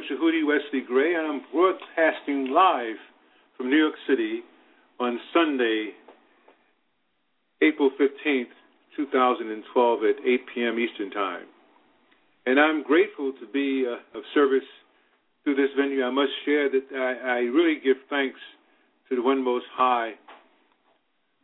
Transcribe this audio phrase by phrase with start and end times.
[0.00, 2.96] Jehudi Wesley Gray, and I'm broadcasting live
[3.56, 4.40] from New York City
[4.98, 5.90] on Sunday,
[7.62, 8.52] April 15th,
[8.96, 10.78] 2012 at 8 p.m.
[10.78, 11.46] Eastern Time.
[12.46, 14.66] And I'm grateful to be uh, of service
[15.44, 16.04] through this venue.
[16.04, 18.40] I must share that I, I really give thanks
[19.08, 20.12] to the One Most High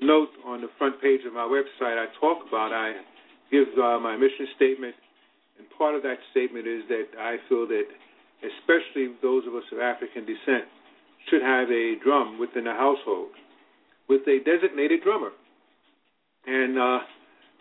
[0.00, 2.94] note on the front page of my website, I talk about I
[3.50, 4.94] give uh, my mission statement,
[5.58, 7.90] and part of that statement is that I feel that,
[8.38, 10.70] especially those of us of African descent,
[11.28, 13.34] should have a drum within the household
[14.08, 15.30] with a designated drummer.
[16.46, 16.98] And uh,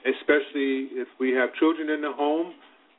[0.05, 2.53] especially if we have children in the home,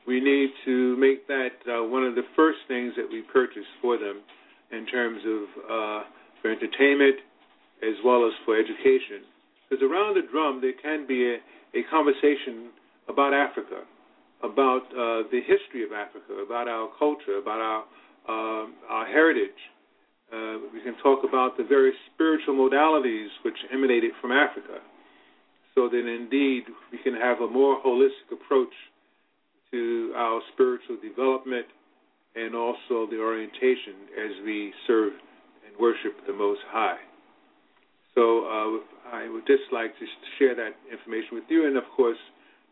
[0.09, 3.95] we need to make that uh, one of the first things that we purchase for
[3.95, 4.25] them
[4.73, 6.01] in terms of uh,
[6.41, 7.21] for entertainment
[7.85, 9.21] as well as for education.
[9.69, 11.37] Because around the drum, there can be a,
[11.77, 12.73] a conversation
[13.07, 13.85] about Africa,
[14.41, 17.81] about uh, the history of Africa, about our culture, about our
[18.27, 19.61] um, our heritage.
[20.33, 24.81] Uh, we can talk about the various spiritual modalities which emanated from Africa,
[25.75, 28.73] so that indeed we can have a more holistic approach
[29.71, 31.65] to our spiritual development
[32.35, 35.13] and also the orientation as we serve
[35.65, 36.97] and worship the Most High.
[38.15, 40.05] So uh, I would just like to
[40.37, 42.17] share that information with you, and of course,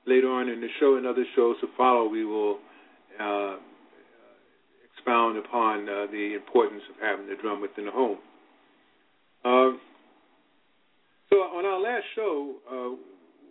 [0.05, 2.57] later on in the show and other shows to follow, we will
[3.19, 3.57] uh,
[4.93, 8.17] expound upon uh, the importance of having the drum within the home.
[9.45, 9.77] Uh,
[11.29, 12.95] so on our last show, uh,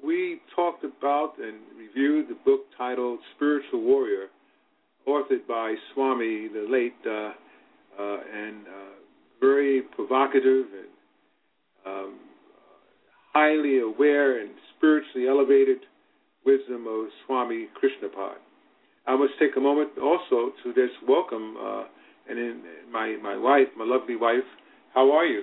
[0.06, 4.28] we talked about and reviewed the book titled Spiritual Warrior,
[5.06, 7.32] authored by Swami, the late uh,
[8.00, 8.66] uh, and
[9.40, 10.88] very provocative and
[11.86, 12.18] um,
[13.32, 15.78] highly aware and spiritually elevated
[16.44, 18.38] wisdom of Swami Krishnapada.
[19.06, 21.84] I must take a moment also to just welcome uh,
[22.28, 24.46] and in my my wife, my lovely wife.
[24.94, 25.42] How are you?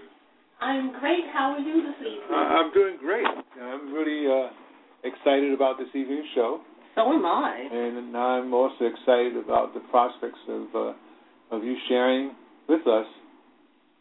[0.60, 1.24] I'm great.
[1.32, 2.20] How are you this evening?
[2.32, 3.26] Uh, I'm doing great.
[3.62, 4.50] I'm really uh,
[5.04, 6.62] excited about this evening's show.
[6.96, 7.70] So am I.
[7.72, 12.34] And I'm also excited about the prospects of uh, of you sharing
[12.68, 13.06] with us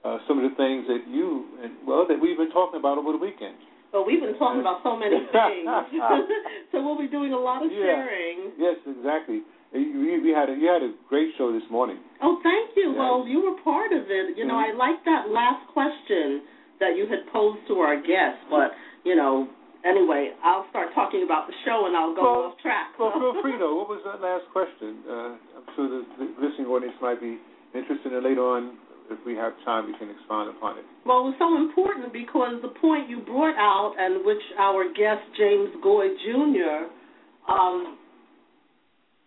[0.05, 3.13] uh, some of the things that you and well that we've been talking about over
[3.13, 3.57] the weekend.
[3.93, 5.69] Well, we've been talking about so many things,
[6.73, 8.09] so we'll be doing a lot of yeah.
[8.09, 8.57] sharing.
[8.57, 9.45] Yes, exactly.
[9.73, 11.97] We, we had a, you had a great show this morning.
[12.21, 12.93] Oh, thank you.
[12.93, 12.99] Yeah.
[13.01, 14.37] Well, you were part of it.
[14.37, 14.81] You know, mm-hmm.
[14.81, 16.45] I liked that last question
[16.81, 18.73] that you had posed to our guest, but
[19.05, 19.49] you know,
[19.85, 22.95] anyway, I'll start talking about the show and I'll go well, off track.
[22.99, 23.77] Well, feel free though.
[23.77, 25.03] What was that last question?
[25.07, 27.39] Uh, I'm sure the, the listening audience might be
[27.75, 28.79] interested in later on
[29.11, 30.85] if we have time, we can expand upon it.
[31.05, 35.21] Well, it was so important because the point you brought out, and which our guest
[35.37, 36.89] James Goy Jr.
[37.51, 37.99] Um,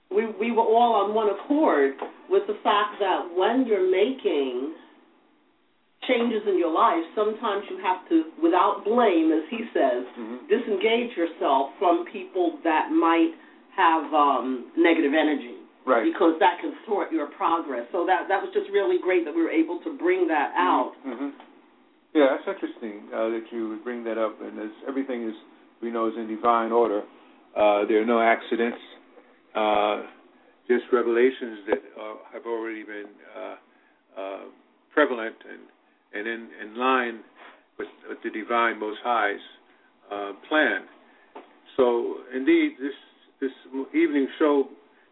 [0.09, 1.93] we we were all on one accord
[2.29, 4.73] with the fact that when you're making
[6.07, 10.45] changes in your life, sometimes you have to, without blame, as he says, mm-hmm.
[10.47, 13.33] disengage yourself from people that might
[13.75, 16.03] have um, negative energy right.
[16.03, 17.85] because that can thwart your progress.
[17.91, 20.93] So that that was just really great that we were able to bring that out.
[21.05, 21.29] Mm-hmm.
[22.13, 24.41] Yeah, that's interesting uh, that you would bring that up.
[24.41, 25.35] And as everything is,
[25.81, 27.03] we know, is in divine order.
[27.55, 28.77] Uh, there are no accidents,
[29.55, 30.03] uh,
[30.67, 33.55] just revelations that uh, have already been uh,
[34.19, 34.39] uh,
[34.93, 35.59] prevalent and
[36.15, 37.19] and in, in line
[37.77, 39.39] with, with the divine Most High's
[40.47, 40.85] plan.
[41.77, 42.93] So, indeed, this
[43.41, 43.51] this
[43.93, 44.65] evening show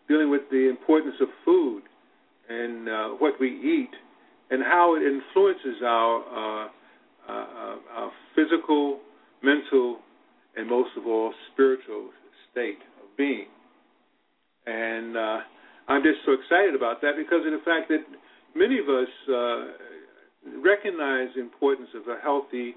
[0.07, 1.83] dealing with the importance of food
[2.49, 3.91] and uh, what we eat
[4.49, 6.67] and how it influences our, uh,
[7.27, 8.99] uh, our physical,
[9.41, 9.99] mental,
[10.55, 12.09] and most of all, spiritual
[12.51, 13.47] state of being.
[14.65, 15.39] And uh,
[15.87, 18.03] I'm just so excited about that because of the fact that
[18.55, 19.33] many of us uh,
[20.63, 22.75] recognize the importance of a healthy.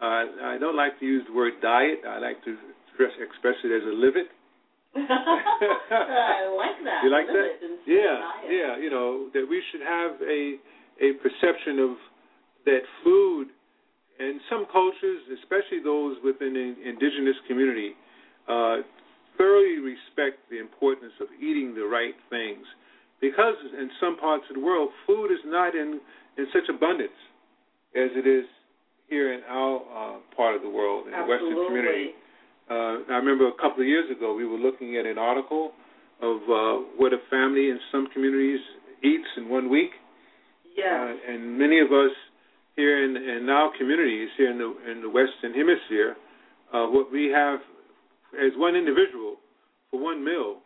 [0.00, 2.02] Uh, I don't like to use the word diet.
[2.06, 2.56] I like to
[2.88, 4.28] express, express it as a live it
[4.96, 7.02] I like that.
[7.02, 7.50] You like that?
[7.86, 8.78] Yeah, yeah.
[8.78, 10.54] You know that we should have a
[11.02, 11.98] a perception of
[12.64, 13.48] that food,
[14.20, 17.98] and some cultures, especially those within the indigenous community,
[18.46, 18.86] uh,
[19.36, 22.62] thoroughly respect the importance of eating the right things,
[23.20, 25.98] because in some parts of the world, food is not in
[26.38, 27.16] in such abundance
[27.94, 28.44] as it is
[29.08, 31.50] here in our uh, part of the world, in Absolutely.
[31.50, 32.10] the Western community.
[32.70, 35.72] Uh, I remember a couple of years ago we were looking at an article
[36.22, 38.60] of uh, what a family in some communities
[39.02, 39.90] eats in one week.
[40.76, 41.12] Yeah.
[41.12, 42.10] Uh, and many of us
[42.76, 46.16] here in, in our communities here in the in the Western Hemisphere,
[46.72, 47.60] uh, what we have
[48.34, 49.36] as one individual
[49.90, 50.58] for one meal.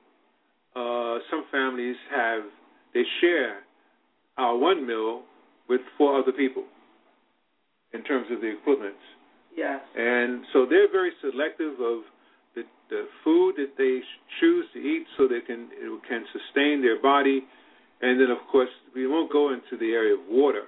[0.77, 2.43] Uh, some families have
[2.95, 3.61] they share
[4.39, 5.23] our one meal
[5.69, 6.65] with four other people
[7.93, 9.05] in terms of the equivalents.
[9.57, 9.81] Yes.
[9.97, 12.07] And so they're very selective of
[12.55, 14.01] the, the food that they
[14.41, 17.43] choose to eat, so they can it can sustain their body.
[18.01, 20.65] And then, of course, we won't go into the area of water.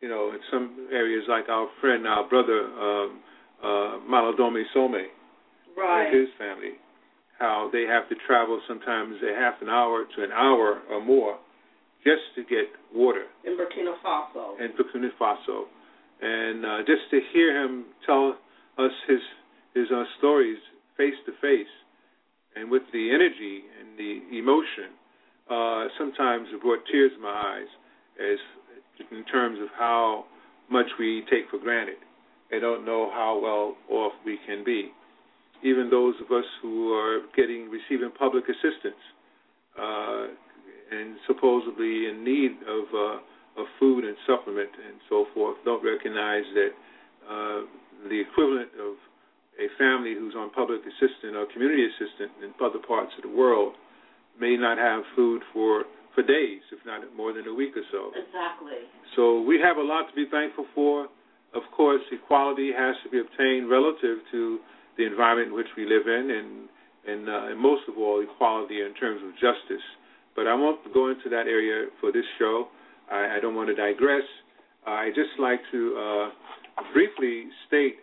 [0.00, 3.20] You know, in some areas like our friend, our brother um,
[3.62, 4.92] uh, Malidoma Some,
[5.78, 6.06] right.
[6.06, 6.76] and his family,
[7.38, 11.38] how they have to travel sometimes a half an hour to an hour or more
[12.04, 13.24] just to get water.
[13.44, 14.60] In Burkina Faso.
[14.60, 15.64] In Burkina Faso
[16.24, 18.36] and uh, just to hear him tell
[18.78, 19.20] us his
[19.74, 20.58] his uh, stories
[20.96, 21.72] face to face,
[22.54, 24.94] and with the energy and the emotion,
[25.50, 27.68] uh, sometimes it brought tears to my eyes,
[28.20, 28.38] as
[29.10, 30.24] in terms of how
[30.70, 31.98] much we take for granted.
[32.52, 34.92] I don't know how well off we can be.
[35.64, 39.00] Even those of us who are getting receiving public assistance
[41.44, 46.72] supposedly in need of uh, of food and supplement and so forth don't recognize that
[47.28, 47.60] uh,
[48.08, 48.96] the equivalent of
[49.60, 53.74] a family who's on public assistance or community assistance in other parts of the world
[54.40, 55.84] may not have food for
[56.14, 58.14] for days, if not more than a week or so.
[58.14, 58.86] Exactly.
[59.16, 61.06] So we have a lot to be thankful for.
[61.54, 64.58] Of course, equality has to be obtained relative to
[64.96, 66.50] the environment in which we live in, and
[67.06, 69.84] and, uh, and most of all, equality in terms of justice.
[70.36, 72.68] But I won't go into that area for this show.
[73.10, 74.24] I, I don't want to digress.
[74.86, 77.96] I just like to uh, briefly state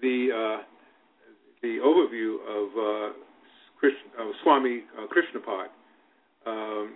[0.00, 0.62] the uh,
[1.62, 3.12] the overview of, uh,
[3.80, 5.68] Krishna, Swami uh, Krishnapada.
[6.46, 6.94] Um,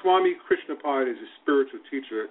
[0.00, 2.26] Swami Krishnapada is a spiritual teacher.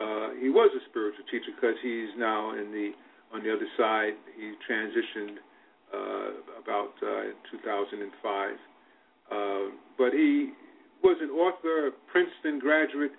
[0.00, 2.92] Uh, he was a spiritual teacher because he's now in the
[3.34, 4.12] on the other side.
[4.36, 5.36] He transitioned
[5.92, 8.50] uh, about uh, 2005,
[9.30, 9.36] uh,
[9.98, 10.52] but he
[11.02, 13.12] was an author, Princeton graduate,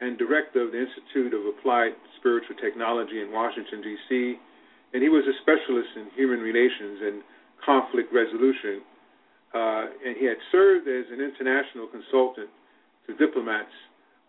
[0.00, 4.36] and director of the Institute of Applied Spiritual Technology in Washington D.C
[4.92, 7.22] and he was a specialist in human relations and
[7.64, 8.82] conflict resolution.
[9.54, 12.48] Uh, and he had served as an international consultant
[13.06, 13.72] to diplomats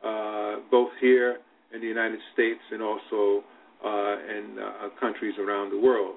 [0.03, 1.37] uh, both here
[1.73, 3.43] in the United States and also
[3.83, 6.15] uh, in uh, countries around the world.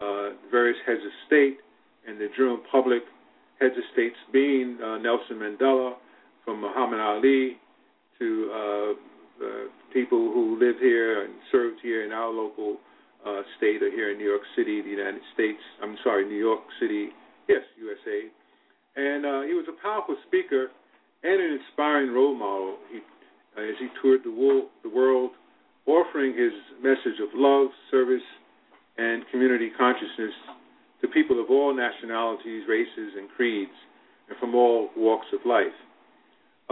[0.00, 1.58] Uh, various heads of state
[2.06, 3.02] and the general public,
[3.60, 5.94] heads of states being uh, Nelson Mandela,
[6.44, 7.56] from Muhammad Ali
[8.18, 8.96] to
[9.92, 12.76] people who live here and served here in our local
[13.26, 15.60] uh, state or here in New York City, the United States.
[15.82, 17.08] I'm sorry, New York City,
[17.48, 18.26] yes, USA.
[18.96, 20.68] And uh, he was a powerful speaker
[21.22, 22.76] and an inspiring role model.
[22.90, 22.98] He,
[23.56, 25.30] uh, as he toured the, wo- the world,
[25.86, 28.26] offering his message of love, service,
[28.98, 30.34] and community consciousness
[31.00, 33.72] to people of all nationalities, races, and creeds,
[34.28, 35.74] and from all walks of life.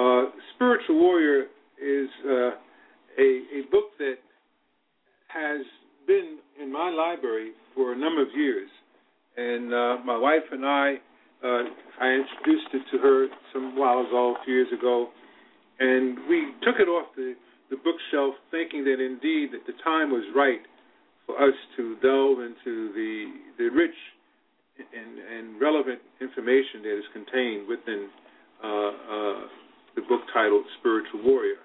[0.00, 1.45] Uh, Spiritual Warrior
[1.76, 2.50] is uh,
[3.19, 3.28] a,
[3.59, 4.16] a book that
[5.28, 5.61] has
[6.07, 8.71] been in my library for a number of years,
[9.37, 10.95] and uh, my wife and I,
[11.45, 11.64] uh,
[12.00, 15.09] I introduced it to her some while ago, a few years ago,
[15.80, 17.35] and we took it off the,
[17.69, 20.61] the bookshelf, thinking that indeed that the time was right
[21.26, 23.26] for us to delve into the
[23.59, 23.97] the rich
[24.78, 28.09] and, and relevant information that is contained within
[28.64, 29.40] uh, uh,
[29.94, 31.61] the book titled Spiritual Warrior.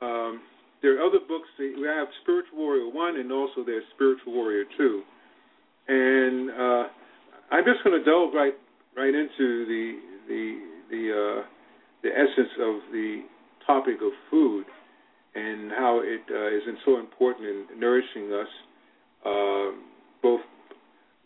[0.00, 0.40] Um,
[0.82, 1.48] there are other books.
[1.58, 5.02] We have Spiritual Warrior One, and also there's Spiritual Warrior Two.
[5.88, 6.84] And uh,
[7.50, 8.54] I'm just going to delve right
[8.96, 11.42] right into the the the uh,
[12.02, 13.22] the essence of the
[13.66, 14.64] topic of food
[15.34, 18.48] and how it uh, is so important in nourishing us,
[19.26, 19.76] uh,
[20.22, 20.40] both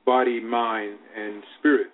[0.05, 1.91] body, mind, and spirit.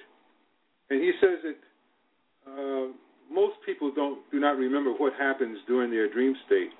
[0.88, 2.92] And he says that uh,
[3.30, 6.70] most people don't do not remember what happens during their dream state.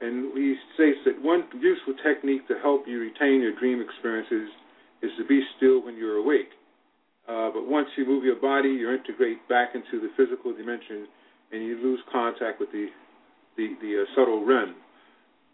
[0.00, 4.48] And he states that one useful technique to help you retain your dream experiences
[5.02, 6.54] is to be still when you're awake.
[7.28, 11.06] Uh, but once you move your body, you integrate back into the physical dimension,
[11.52, 12.88] and you lose contact with the
[13.56, 14.76] the, the uh, subtle realm.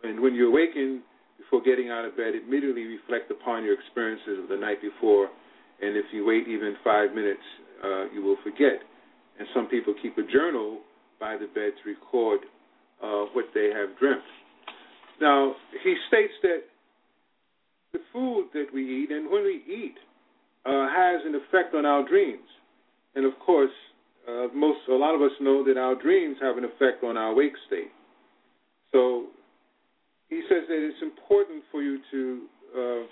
[0.02, 1.02] And when you awaken
[1.38, 5.28] before getting out of bed, immediately reflect upon your experiences of the night before.
[5.80, 7.42] And if you wait even five minutes,
[7.82, 8.84] uh, you will forget.
[9.38, 10.80] And some people keep a journal
[11.18, 12.40] by the bed to record
[13.02, 14.22] uh, what they have dreamt.
[15.20, 16.62] Now, he states that
[17.92, 19.94] the food that we eat and when we eat
[20.66, 22.46] uh, has an effect on our dreams.
[23.14, 23.70] And of course,
[24.28, 27.34] uh, most a lot of us know that our dreams have an effect on our
[27.34, 27.92] wake state.
[28.92, 29.26] So
[30.28, 32.42] he says that it's important for you to
[32.74, 33.06] uh,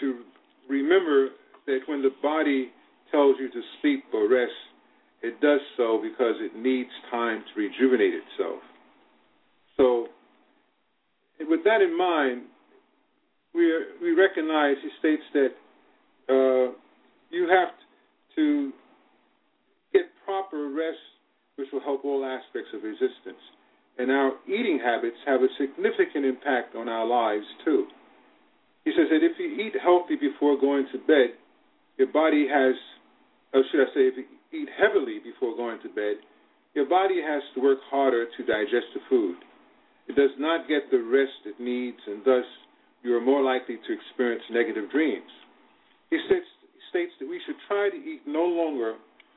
[0.00, 0.20] to
[0.68, 1.30] remember
[1.66, 2.70] that when the body
[3.10, 4.52] tells you to sleep or rest,
[5.22, 8.60] it does so because it needs time to rejuvenate itself.
[9.76, 10.08] So,
[11.48, 12.42] with that in mind,
[13.54, 15.52] we we recognize he states that
[16.28, 16.72] uh,
[17.30, 17.68] you have
[18.36, 18.72] to
[19.92, 20.98] get proper rest,
[21.56, 23.42] which will help all aspects of existence.
[23.98, 27.86] And our eating habits have a significant impact on our lives too.
[28.84, 31.36] He says that if you eat healthy before going to bed,
[31.98, 32.74] your body has,
[33.52, 36.22] or should I say, if you eat heavily before going to bed,
[36.74, 39.36] your body has to work harder to digest the food.
[40.08, 42.44] It does not get the rest it needs, and thus
[43.02, 45.30] you are more likely to experience negative dreams.
[46.10, 46.46] He states,
[46.90, 48.94] states that we should try to eat no longer,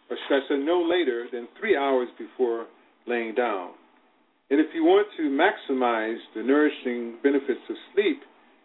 [0.09, 2.67] or should I say no later than three hours before
[3.07, 3.71] laying down.
[4.49, 8.21] And if you want to maximize the nourishing benefits of sleep,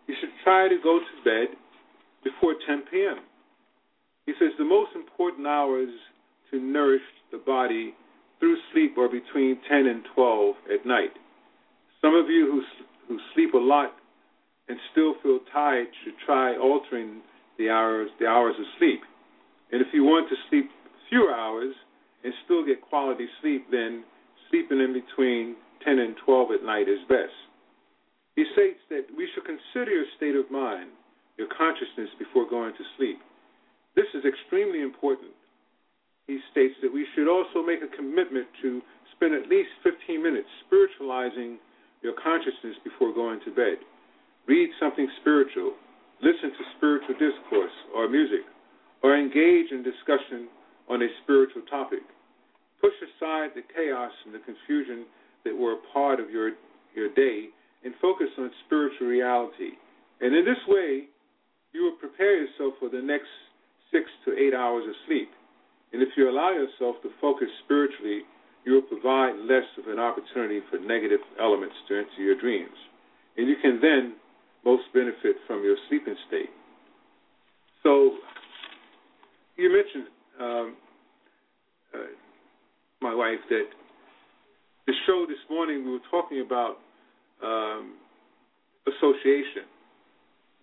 [0.07, 1.57] you should try to go to bed
[2.25, 3.25] before 10 p.m.
[4.27, 5.89] He says the most important hours
[6.51, 7.95] to nourish the body
[8.39, 11.13] through sleep are between 10 and 12 at night.
[12.01, 12.63] Some of you who
[13.09, 13.93] who sleep a lot
[14.69, 17.23] and still feel tired should try altering
[17.59, 19.01] the hours the hours of sleep.
[19.73, 20.71] And if you want to sleep
[21.09, 21.75] fewer hours
[22.23, 24.05] and still get quality sleep, then
[24.51, 27.33] sleeping in between 10 and 12 at night is best.
[28.37, 30.91] He states that we should consider your state of mind,
[31.37, 33.19] your consciousness before going to sleep.
[33.97, 35.33] This is extremely important.
[36.29, 38.85] He states that we should also make a commitment to
[39.17, 41.57] spend at least 15 minutes spiritualizing
[42.05, 43.81] your consciousness before going to bed.
[44.47, 45.73] Read something spiritual,
[46.21, 48.45] listen to spiritual discourse or music,
[49.03, 50.53] or engage in discussion
[50.93, 52.05] on a spiritual topic.
[52.85, 55.09] Push aside the chaos and the confusion
[55.49, 56.53] that were a part of your,
[56.95, 57.49] your day
[57.85, 59.81] and focus on spiritual reality.
[60.21, 61.09] And in this way,
[61.73, 63.33] you will prepare yourself for the next
[63.91, 65.31] six to eight hours of sleep.
[65.93, 68.23] And if you allow yourself to focus spiritually,
[68.65, 72.77] you will provide less of an opportunity for negative elements to enter your dreams.
[73.37, 74.15] And you can then
[74.65, 76.51] most benefit from your sleeping state.
[77.83, 78.19] So,
[79.57, 80.09] you mentioned,
[80.41, 80.77] um,
[81.95, 81.99] uh,
[83.01, 83.65] my wife, that
[84.87, 86.79] the show this morning we were talking about
[87.43, 87.95] um,
[88.87, 89.65] association.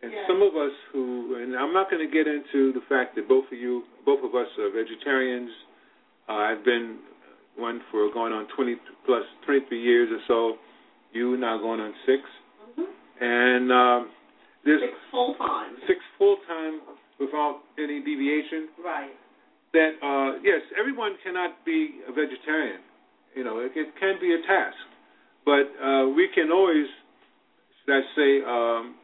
[0.04, 0.28] And Yes.
[0.28, 3.46] some of us who, and I'm not going to get into the fact that both
[3.52, 5.50] of you, both of us are vegetarians.
[6.30, 6.98] Uh, I've been
[7.58, 10.58] one for going on 20 plus 23 years or so.
[11.14, 12.22] You now going on 6
[12.78, 12.86] Mhm.
[13.22, 14.10] and um,
[14.66, 15.78] there's Six full time.
[15.88, 16.82] six full time
[17.20, 18.68] without any deviation.
[18.84, 19.14] Right.
[19.74, 22.82] That uh, yes, everyone cannot be a vegetarian.
[23.36, 24.76] You know, it, it can be a task,
[25.46, 26.88] but uh, we can always,
[27.86, 28.96] should I say, um,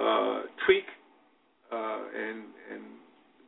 [0.00, 0.84] uh, tweak
[1.70, 2.38] uh, and
[2.72, 2.82] and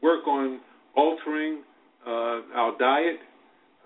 [0.02, 0.60] work on
[0.96, 1.62] altering
[2.06, 2.10] uh,
[2.54, 3.18] our diet,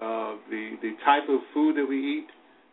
[0.00, 2.26] uh, the the type of food that we eat.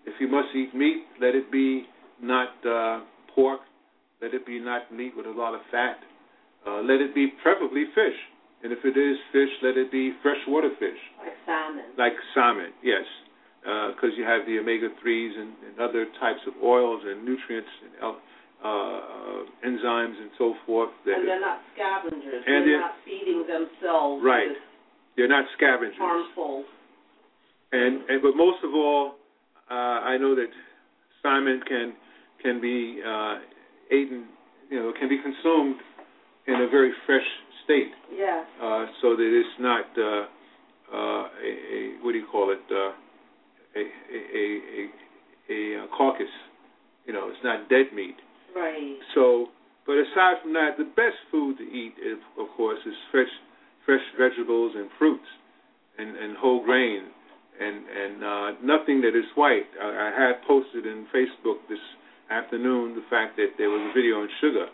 [0.05, 1.83] If you must eat meat, let it be
[2.21, 3.01] not uh,
[3.35, 3.59] pork.
[4.21, 5.97] Let it be not meat with a lot of fat.
[6.65, 8.17] Uh, let it be preferably fish.
[8.63, 11.85] And if it is fish, let it be freshwater fish, Like salmon.
[11.97, 13.05] like salmon, yes.
[13.61, 17.93] Because you have the omega 3s and, and other types of oils and nutrients and
[18.63, 20.89] uh, uh, enzymes and so forth.
[21.05, 22.43] That and they're not scavengers.
[22.45, 24.49] And they're they're- not feeding themselves Right.
[25.15, 25.97] they're not scavengers.
[25.97, 26.63] harmful.
[27.71, 29.15] And, and but most of all,
[29.69, 30.47] uh, I know that
[31.21, 31.93] salmon can
[32.41, 33.39] can be uh,
[33.91, 34.25] eaten,
[34.69, 35.75] you know, can be consumed
[36.47, 37.25] in a very fresh
[37.65, 37.91] state.
[38.15, 38.45] Yes.
[38.61, 40.25] uh, so that it's not uh,
[40.95, 40.97] uh,
[41.43, 42.91] a, a what do you call it uh,
[43.75, 44.89] a, a, a,
[45.49, 46.31] a, a carcass.
[47.05, 48.15] You know, it's not dead meat.
[48.57, 48.97] Right.
[49.13, 49.47] So,
[49.85, 53.29] but aside from that, the best food to eat, is, of course, is fresh
[53.85, 55.29] fresh vegetables and fruits
[55.97, 57.07] and, and whole grain
[57.59, 59.65] and and uh, nothing that is white.
[59.81, 61.79] I, I had posted in Facebook this
[62.29, 64.67] afternoon the fact that there was a video on sugar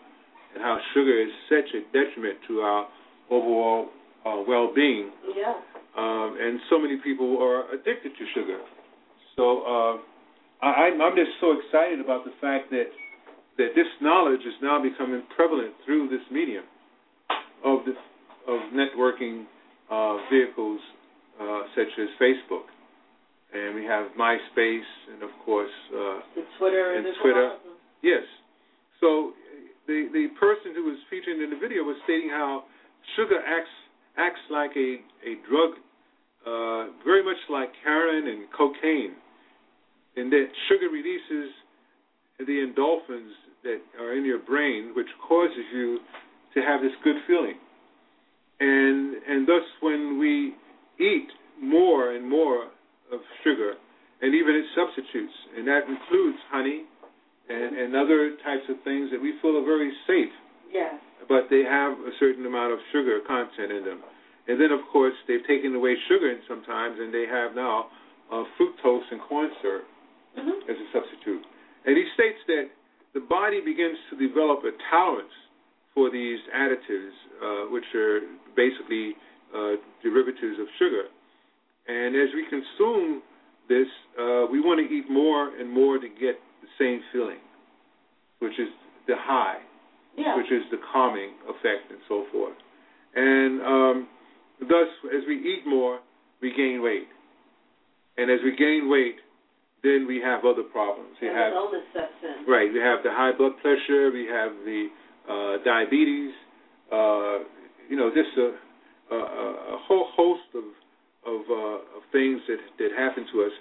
[0.54, 2.88] and how sugar is such a detriment to our
[3.30, 3.88] overall
[4.26, 5.54] uh, well-being, Yeah.
[5.96, 8.58] um, and so many people are addicted to sugar.
[9.36, 9.94] So uh,
[10.64, 12.88] I, I'm I'm just so excited about the fact that
[13.58, 16.64] that this knowledge is now becoming prevalent through this medium
[17.64, 17.94] of the
[18.50, 19.44] of networking
[19.90, 20.80] uh, vehicles
[21.40, 22.68] uh, such as Facebook,
[23.54, 25.70] and we have MySpace, and of course.
[25.94, 26.94] Uh, And Twitter.
[26.96, 27.56] And Twitter.
[28.02, 28.22] Yes.
[29.00, 29.32] So
[29.86, 32.64] the the person who was featured in the video was stating how
[33.16, 33.74] sugar acts
[34.16, 35.70] acts like a a drug,
[36.46, 39.14] uh, very much like heroin and cocaine,
[40.16, 41.52] and that sugar releases
[42.38, 43.32] the endorphins
[43.64, 45.98] that are in your brain, which causes you
[46.54, 47.56] to have this good feeling.
[48.60, 50.54] And and thus, when we
[51.00, 51.28] eat
[51.60, 52.64] more and more
[53.12, 53.74] of sugar,
[54.22, 56.84] and even its substitutes, and that includes honey,
[57.48, 60.32] and, and other types of things that we feel are very safe,
[60.72, 60.94] Yes.
[61.28, 64.00] but they have a certain amount of sugar content in them.
[64.48, 67.88] And then, of course, they've taken away sugar in sometimes, and they have now
[68.32, 69.84] uh, fructose and corn syrup
[70.34, 70.66] Mm-hmm.
[70.66, 71.46] as a substitute.
[71.86, 72.66] And he states that
[73.14, 75.32] the body begins to develop a tolerance
[75.94, 78.20] for these additives, uh, which are
[78.56, 79.12] basically
[79.54, 81.04] uh, derivatives of sugar.
[81.86, 83.22] And as we consume
[83.68, 83.86] this,
[84.18, 87.38] uh, we want to eat more and more to get the same feeling,
[88.40, 88.68] which is
[89.06, 89.58] the high,
[90.16, 90.36] Yeah.
[90.36, 92.56] which is the calming effect, and so forth.
[93.14, 94.08] And um,
[94.60, 96.00] thus, as we eat more,
[96.42, 97.06] we gain weight.
[98.16, 99.16] And as we gain weight,
[99.84, 101.14] then we have other problems.
[101.20, 102.50] We have the illness sets in.
[102.50, 102.72] Right.
[102.72, 104.10] We have the high blood pressure.
[104.10, 104.88] We have the
[105.28, 106.32] uh, diabetes,
[106.90, 107.44] uh,
[107.88, 108.48] you know, just a,
[109.14, 109.18] a,
[109.76, 110.64] a whole host of
[111.24, 113.52] of, uh, of things that that happen to us.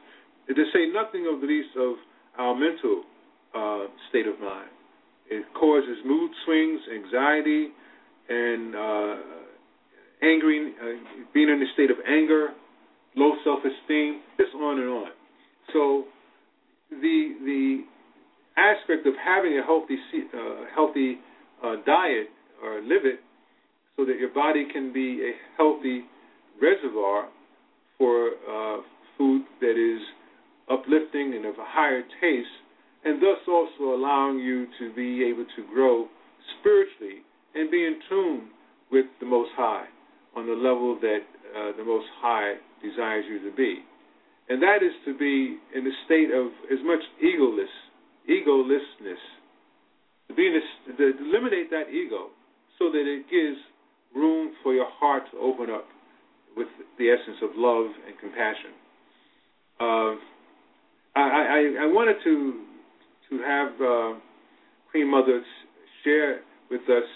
[0.47, 1.95] And to say nothing of the least of
[2.37, 3.03] our mental
[3.53, 4.69] uh, state of mind.
[5.29, 7.69] It causes mood swings, anxiety,
[8.29, 9.15] and uh,
[10.21, 12.49] angry, uh, being in a state of anger,
[13.15, 15.11] low self-esteem, just on and on.
[15.71, 16.05] So
[17.01, 17.83] the the
[18.57, 19.97] aspect of having a healthy
[20.33, 21.17] uh, healthy
[21.63, 22.29] uh, diet
[22.63, 23.19] or live it
[23.97, 26.01] so that your body can be a healthy
[26.61, 27.27] reservoir
[27.97, 28.81] for uh,
[29.17, 30.01] food that is
[30.69, 32.47] uplifting and of a higher taste,
[33.05, 36.07] and thus also allowing you to be able to grow
[36.59, 37.21] spiritually
[37.53, 38.49] and be in tune
[38.91, 39.85] with the Most High
[40.35, 41.19] on the level that
[41.55, 43.79] uh, the Most High desires you to be.
[44.49, 47.71] And that is to be in a state of as much egoless,
[48.29, 49.23] egolessness,
[50.27, 52.27] to be in a, to eliminate that ego
[52.77, 53.57] so that it gives
[54.15, 55.85] room for your heart to open up
[56.55, 56.67] with
[56.99, 58.71] the essence of love and compassion.
[59.79, 60.15] Uh,
[61.15, 62.63] I, I, I wanted to
[63.29, 64.19] to have uh,
[64.91, 65.41] Queen Mother
[66.03, 67.07] share with us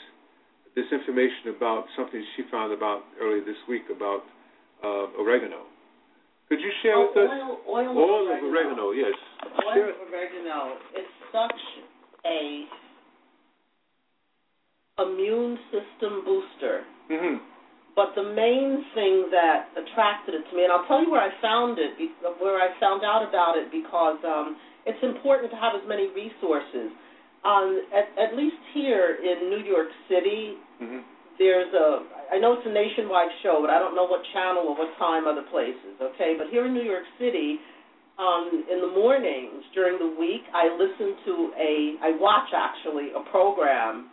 [0.76, 4.22] this information about something she found about earlier this week about
[4.84, 5.67] uh, oregano.
[6.50, 8.92] Could you share oh, with us oil, oil, oil of oregano?
[8.92, 9.14] Yes.
[9.44, 11.62] Oil Share- of oregano is such
[12.26, 12.64] a
[15.04, 16.84] immune system booster.
[17.10, 17.40] Mhm.
[17.96, 21.32] But the main thing that attracted it to me, and I'll tell you where I
[21.42, 21.98] found it,
[22.40, 24.56] where I found out about it, because um,
[24.86, 26.92] it's important to have as many resources.
[27.44, 31.04] Um, at, at least here in New York City, Mhm.
[31.40, 34.76] There's a, I know it's a nationwide show, but I don't know what channel or
[34.78, 36.36] what time other places, okay?
[36.38, 37.58] But here in New York City,
[38.18, 43.22] um, in the mornings during the week, I listen to a, I watch actually a
[43.30, 44.10] program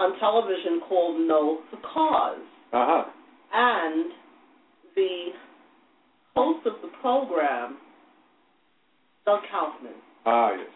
[0.00, 3.04] on television called Know the Cause Uh-huh.
[3.52, 4.10] and
[4.96, 5.28] the
[6.34, 7.78] host of the program,
[9.24, 9.92] Doug Kaufman,
[10.26, 10.66] Ah, yes.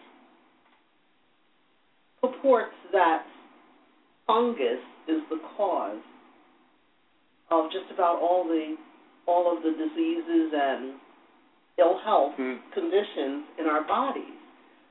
[2.21, 3.23] purports that
[4.25, 6.01] fungus is the cause
[7.49, 8.75] of just about all the
[9.27, 10.95] all of the diseases and
[11.77, 12.55] ill health Hmm.
[12.71, 14.33] conditions in our bodies.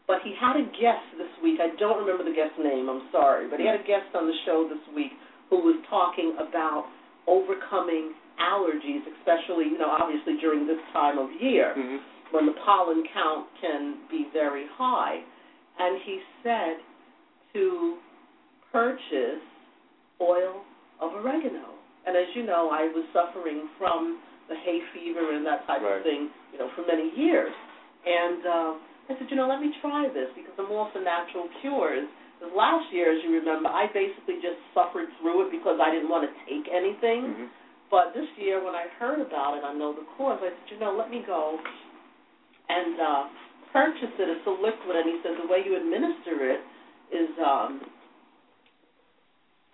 [0.07, 1.59] But he had a guest this week.
[1.59, 2.89] I don't remember the guest's name.
[2.89, 5.13] I'm sorry, but he had a guest on the show this week
[5.51, 6.87] who was talking about
[7.27, 12.01] overcoming allergies, especially you know obviously during this time of year Mhm.
[12.31, 15.23] when the pollen count can be very high.
[15.79, 16.81] And he said
[17.55, 17.99] to
[18.71, 19.43] purchase
[20.21, 20.63] oil
[21.01, 21.77] of oregano.
[22.07, 25.99] And as you know, I was suffering from the hay fever and that type Right.
[25.99, 27.53] of thing, you know, for many years.
[28.07, 28.71] And uh,
[29.11, 32.07] I said, you know, let me try this because I'm all for natural cures.
[32.39, 36.09] Because last year, as you remember, I basically just suffered through it because I didn't
[36.09, 37.27] want to take anything.
[37.27, 37.49] Mhm.
[37.91, 40.39] But this year, when I heard about it, I know the cause.
[40.43, 41.59] I said, you know, let me go
[42.69, 43.23] and uh,
[43.73, 44.27] purchase it.
[44.29, 46.61] It's a liquid, and he said the way you administer it
[47.15, 47.81] is um,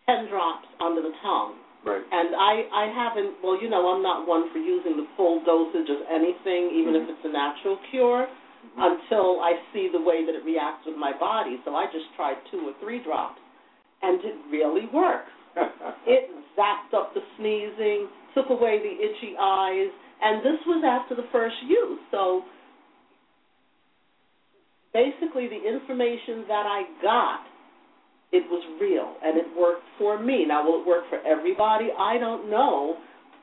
[0.07, 1.59] ten drops under the tongue.
[1.85, 1.99] Right.
[1.99, 3.43] And I, I haven't.
[3.43, 7.11] Well, you know, I'm not one for using the full dosage of anything, even if
[7.11, 7.19] mm-hmm.
[7.19, 8.79] it's a natural cure, mm-hmm.
[8.79, 11.59] until I see the way that it reacts with my body.
[11.65, 13.43] So I just tried two or three drops,
[14.03, 15.31] and it really works.
[16.07, 19.91] It zapped up the sneezing, took away the itchy eyes,
[20.23, 22.01] and this was after the first use.
[22.11, 22.43] So
[24.93, 27.41] basically, the information that I got,
[28.33, 30.45] it was real and it worked for me.
[30.49, 31.89] Now, will it work for everybody?
[31.93, 32.97] I don't know,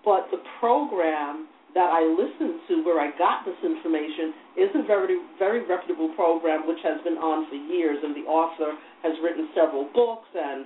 [0.03, 1.47] but the program
[1.77, 6.65] that I listened to where I got this information is a very, very reputable program
[6.65, 8.73] which has been on for years, and the author
[9.05, 10.65] has written several books and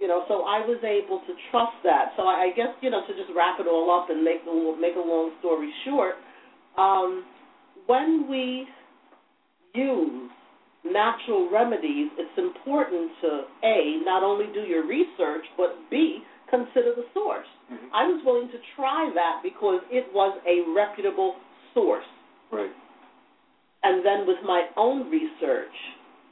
[0.00, 2.10] you know, so I was able to trust that.
[2.16, 4.96] So I guess you know to just wrap it all up and make the make
[4.96, 6.16] a long story short,
[6.76, 7.24] um,
[7.86, 8.66] when we
[9.74, 10.30] use
[10.84, 17.06] natural remedies, it's important to a not only do your research but b consider the
[17.14, 17.46] source.
[17.70, 17.88] Mhm.
[17.92, 21.36] I was willing to try that because it was a reputable
[21.72, 22.04] source.
[22.50, 22.72] Right.
[23.82, 25.74] And then with my own research,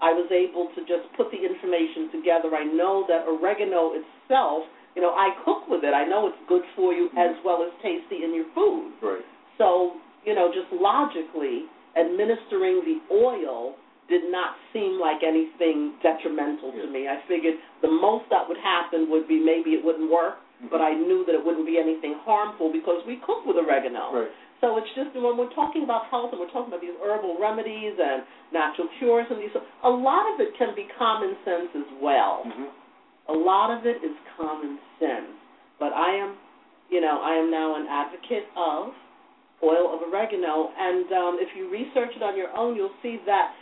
[0.01, 2.55] I was able to just put the information together.
[2.55, 5.95] I know that oregano itself, you know, I cook with it.
[5.95, 8.93] I know it's good for you as well as tasty in your food.
[9.01, 9.25] Right.
[9.59, 11.65] So, you know, just logically,
[11.97, 13.75] administering the oil
[14.11, 17.07] did not seem like anything detrimental to me.
[17.07, 20.93] I figured the most that would happen would be maybe it wouldn't work, but I
[20.93, 24.13] knew that it wouldn't be anything harmful because we cook with oregano.
[24.13, 24.35] Right.
[24.61, 27.97] So it's just when we're talking about health and we're talking about these herbal remedies
[27.97, 32.45] and natural cures and these, a lot of it can be common sense as well.
[32.45, 32.69] Mhm.
[33.33, 35.33] A lot of it is common sense.
[35.79, 36.37] But I am,
[36.91, 38.93] you know, I am now an advocate of
[39.63, 40.73] oil of oregano.
[40.77, 43.53] And um, if you research it on your own, you'll see that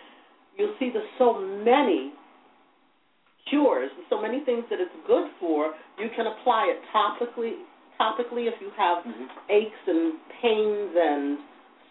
[0.59, 2.13] you'll see there's so many
[3.49, 5.73] cures, and so many things that it's good for.
[5.97, 7.65] You can apply it topically.
[7.99, 9.29] Topically, if you have Mhm.
[9.49, 11.39] aches and pains and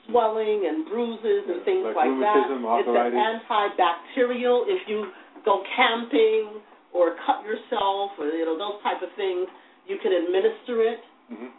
[0.06, 4.68] swelling and bruises and things Like like, rheumatism, that, it's an antibacterial.
[4.68, 5.12] If you
[5.44, 6.62] go camping
[6.94, 9.50] or cut yourself or you know those type of things,
[9.88, 11.52] you can administer it Mhm.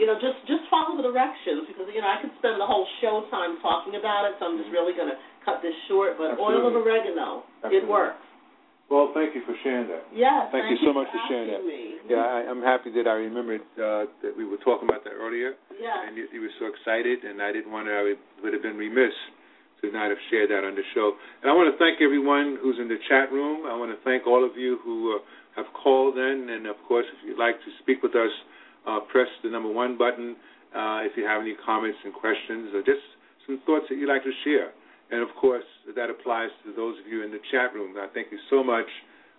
[0.00, 2.88] You know, just just follow the directions because you know I could spend the whole
[3.04, 6.16] show time talking about it, so I'm just really going to cut this short.
[6.16, 7.78] But oil of oregano, Absolutely.
[7.78, 8.22] it works.
[8.92, 10.04] Well, thank you for sharing that.
[10.12, 11.64] Yes, Thank you so much for for sharing that.
[11.64, 11.96] Me.
[12.12, 15.56] Yeah, I, I'm happy that I remembered uh, that we were talking about that earlier,
[15.80, 15.96] Yes.
[16.04, 17.92] and you, you were so excited, and I didn't want to.
[17.96, 19.16] I would, would have been remiss
[19.80, 21.16] to not have shared that on the show.
[21.40, 23.64] And I want to thank everyone who's in the chat room.
[23.64, 25.24] I want to thank all of you who uh,
[25.56, 28.30] have called in, and of course, if you'd like to speak with us,
[28.86, 30.36] uh, press the number one button.
[30.72, 33.04] Uh, if you have any comments and questions, or just
[33.46, 34.72] some thoughts that you'd like to share.
[35.12, 37.92] And of course, that applies to those of you in the chat room.
[38.00, 38.88] I thank you so much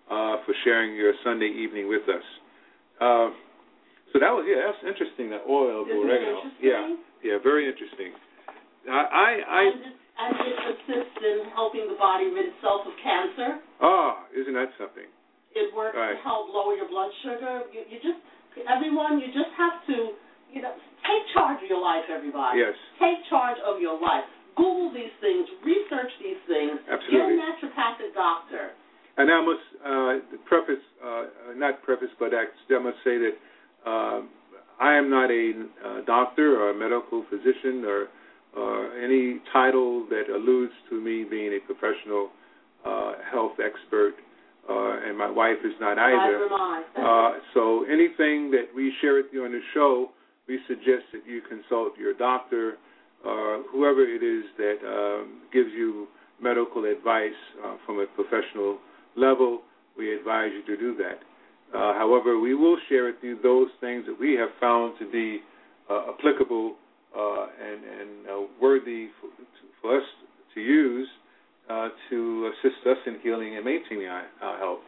[0.06, 2.21] uh, for sharing your Sunday evening with us.
[3.01, 3.34] Uh,
[4.13, 5.34] so that was yeah, that's interesting.
[5.34, 6.53] That oil of oregano.
[6.62, 6.93] Yeah,
[7.25, 8.13] yeah, very interesting.
[8.86, 9.62] I, I, I
[10.13, 13.58] and, it, assists in helping the body rid itself of cancer.
[13.82, 15.10] ah, isn't that something?
[15.58, 16.13] It works Right.
[16.13, 17.65] to help lower your blood sugar.
[17.73, 18.21] You, you just
[18.69, 20.13] everyone, you just have to,
[20.51, 22.05] you know, take charge of your life.
[22.09, 22.59] Everybody.
[22.59, 22.75] Yes.
[22.99, 24.25] Take charge of your life.
[24.55, 25.49] Google these things.
[25.65, 26.77] Research these things.
[26.85, 27.37] Absolutely.
[27.37, 28.77] Get a naturopathic doctor.
[29.17, 33.35] And I must uh, preface, uh, not preface, but I I must say that
[33.85, 34.21] uh,
[34.79, 35.53] I am not a
[35.85, 38.07] uh, doctor or a medical physician or,
[38.57, 42.29] or any title that alludes to me being a professional
[42.85, 44.15] uh, health expert,
[44.69, 46.39] uh, and my wife is not either.
[46.39, 46.84] Neither am I.
[46.95, 50.10] Uh, so anything that we share with you on the show,
[50.47, 52.78] we suggest that you consult your doctor
[53.26, 56.08] or whoever it is that um, gives you
[56.41, 57.32] medical advice
[57.63, 58.78] uh, from a professional
[59.15, 59.62] level.
[59.97, 61.19] We advise you to do that.
[61.78, 65.39] Uh, however, we will share with you those things that we have found to be
[65.89, 66.76] uh, applicable
[67.17, 69.30] uh, and, and uh, worthy for,
[69.82, 70.04] for us
[70.54, 71.08] to use
[71.69, 74.84] uh, to assist us in healing and maintaining our, our health.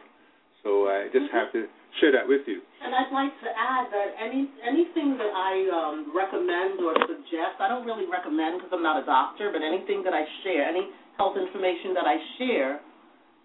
[0.62, 1.70] So I just have to
[2.02, 2.58] share that with you.
[2.82, 7.70] And I'd like to add that any anything that I um, recommend or suggest, I
[7.70, 11.38] don't really recommend because I'm not a doctor, but anything that I share, any health
[11.38, 12.80] information that I share,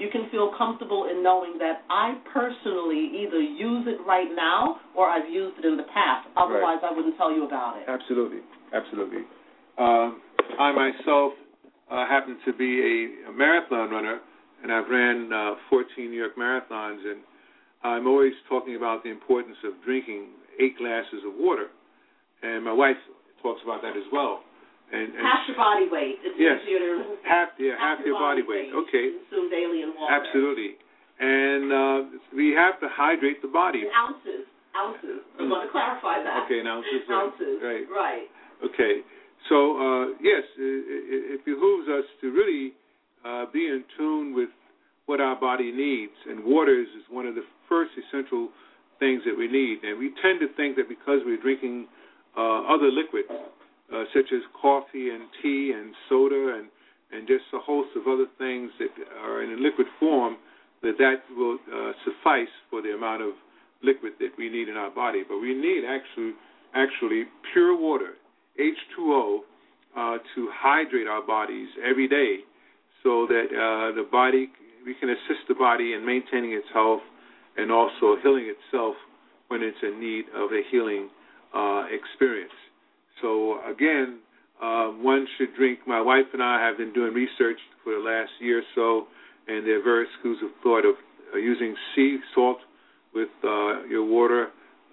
[0.02, 5.08] you can feel comfortable in knowing that I personally either use it right now or
[5.08, 6.26] I've used it in the past.
[6.36, 7.86] Otherwise, I wouldn't tell you about it.
[7.88, 8.42] Absolutely,
[8.74, 9.30] absolutely.
[9.78, 10.18] Uh,
[10.58, 11.34] I myself
[11.92, 14.20] uh, happen to be a, a marathon runner,
[14.64, 17.20] and I've ran uh, 14 New York marathons, and
[17.84, 20.28] I'm always talking about the importance of drinking
[20.60, 21.68] eight glasses of water,
[22.44, 22.98] and my wife
[23.44, 24.42] talks about that as well.
[24.92, 26.20] And, and Half your body weight.
[26.20, 26.60] It's Yes.
[26.68, 28.72] easier to half, yeah, half your body weight.
[28.76, 30.12] Okay, Consume daily in water.
[30.14, 30.76] absolutely.
[31.20, 31.98] And uh,
[32.36, 33.88] we have to hydrate the body.
[33.88, 34.44] In ounces.
[34.76, 35.24] Ounces.
[35.40, 36.44] I want to clarify that.
[36.48, 37.16] Okay, is right.
[37.16, 37.56] Ounces.
[37.64, 37.86] Right.
[37.88, 38.28] Right.
[38.64, 39.02] Okay,
[39.50, 42.74] so uh, yes, it, it, behooves us to really
[43.26, 44.50] uh, be in tune with
[45.06, 48.50] what our body needs, and water is, is one of the first essential
[49.00, 49.84] things that we need.
[49.84, 51.88] And we tend to think that because we're drinking
[52.38, 53.28] uh, other liquids,
[53.92, 56.70] uh, such as coffee and tea and soda and
[57.12, 58.88] and just a host of other things that
[59.20, 60.38] are in a liquid form,
[60.82, 63.34] that that will uh, suffice for the amount of
[63.84, 65.24] liquid that we need in our body.
[65.28, 66.34] But we need actually
[66.74, 68.16] actually pure water,
[68.62, 69.40] H2O,
[69.98, 72.38] uh, to hydrate our bodies every day,
[73.04, 74.50] so that uh, the body
[74.86, 77.02] we can assist the body in maintaining its health
[77.58, 78.96] and also healing itself
[79.48, 81.10] when it's in need of a healing
[81.54, 82.54] uh, experience.
[83.22, 84.20] So again,
[84.62, 85.80] uh, one should drink.
[85.86, 89.08] My wife and I have been doing research for the last year or so,
[89.48, 90.96] and there are various schools of thought of
[91.34, 92.58] uh, using sea salt
[93.14, 94.48] with uh, your water.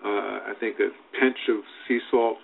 [0.04, 2.38] Uh, I think a pinch of sea salt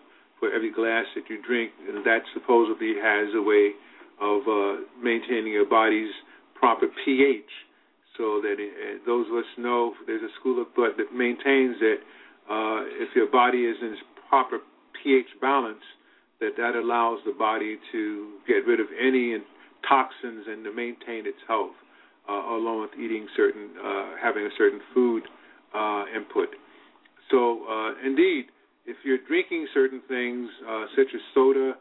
[0.45, 3.73] for every glass that you drink, and that supposedly has a way
[4.21, 6.13] of uh, maintaining your body's
[6.55, 7.49] proper pH.
[8.19, 11.81] So that it, uh, those of us know there's a school of thought that maintains
[11.81, 11.97] that
[12.45, 13.97] uh, if your body is in
[14.29, 14.59] proper
[15.03, 15.83] pH balance,
[16.41, 19.39] that that allows the body to get rid of any
[19.89, 21.75] toxins and to maintain its health,
[22.29, 25.23] uh, along with eating certain, uh, having a certain food
[25.75, 26.49] uh, input.
[27.31, 28.45] So, uh, indeed,
[28.87, 31.75] if you're drinking certain things uh, such as soda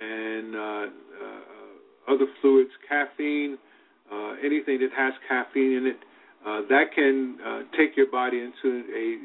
[0.00, 3.58] and uh, uh, other fluids, caffeine,
[4.12, 5.98] uh, anything that has caffeine in it,
[6.46, 7.38] uh, that can
[7.76, 9.18] take your body into a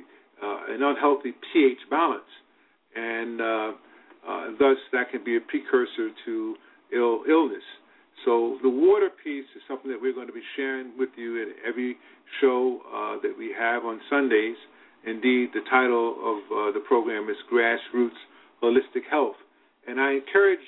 [0.74, 2.24] an unhealthy pH balance,
[2.96, 3.40] and
[4.60, 6.56] thus that can be a precursor to
[6.94, 7.64] ill illness.
[8.26, 11.54] So the water piece is something that we're going to be sharing with you in
[11.68, 11.98] every
[12.40, 14.58] show uh, that we have on Sundays.
[15.06, 18.20] Indeed, the title of uh, the program is Grassroots
[18.62, 19.36] Holistic Health,
[19.88, 20.62] and I encourage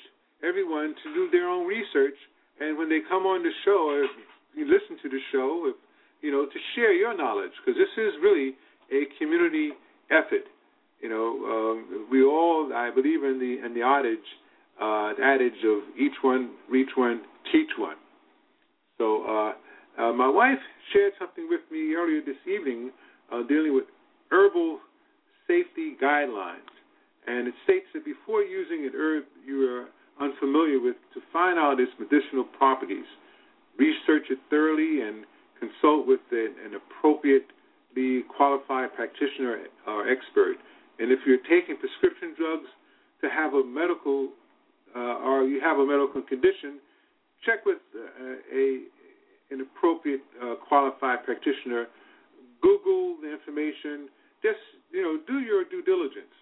[0.46, 2.18] everyone to do their own research.
[2.60, 4.06] And when they come on the show, or
[4.54, 5.76] you listen to the show, if,
[6.22, 8.54] you know, to share your knowledge, because this is really
[8.90, 9.70] a community
[10.10, 10.46] effort.
[11.00, 14.26] You know, um, we all, I believe in the in the adage,
[14.80, 17.96] uh, the adage of each one, reach one, teach one.
[18.98, 19.52] So, uh,
[20.00, 20.58] uh, my wife
[20.92, 22.90] shared something with me earlier this evening
[23.32, 23.84] uh, dealing with
[24.34, 24.80] herbal
[25.46, 26.74] safety guidelines,
[27.26, 29.86] and it states that before using an herb you are
[30.20, 33.06] unfamiliar with, to find out its medicinal properties,
[33.78, 35.24] research it thoroughly and
[35.58, 40.56] consult with an appropriately qualified practitioner or expert.
[40.98, 42.68] And if you're taking prescription drugs,
[43.22, 44.28] to have a medical
[44.94, 46.78] uh, or you have a medical condition,
[47.44, 48.84] check with uh, a
[49.50, 51.86] an appropriate uh, qualified practitioner.
[52.60, 54.08] Google the information.
[54.44, 54.60] Just
[54.92, 56.36] you know, do your due diligence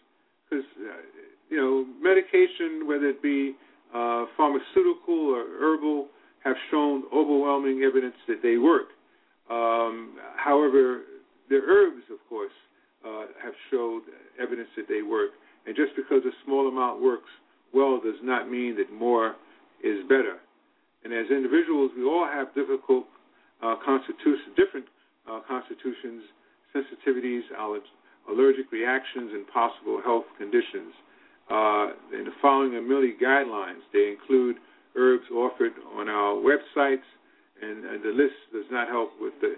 [0.45, 1.01] because uh,
[1.49, 3.55] you know medication, whether it be
[3.95, 6.09] uh, pharmaceutical or herbal,
[6.45, 8.89] have shown overwhelming evidence that they work.
[9.51, 11.03] Um, however,
[11.49, 12.53] the herbs, of course,
[13.07, 14.03] uh, have showed
[14.41, 15.31] evidence that they work.
[15.67, 17.31] And just because a small amount works
[17.73, 19.37] well does not mean that more
[19.85, 20.39] is better.
[21.05, 23.07] And as individuals, we all have difficult
[23.63, 24.87] uh, constitutions, different
[25.31, 26.23] uh, constitutions,
[26.75, 27.43] sensitivities,
[28.29, 30.93] allergic reactions, and possible health conditions.
[31.51, 33.81] Uh, and the following merely guidelines.
[33.93, 34.57] They include
[34.97, 37.03] herbs offered on our websites,
[37.61, 39.57] and, and the list does not help with the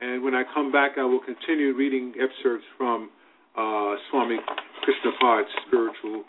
[0.00, 3.10] and when I come back, I will continue reading excerpts from
[3.56, 4.36] uh, Swami
[4.84, 6.24] Krishnapada's Spiritual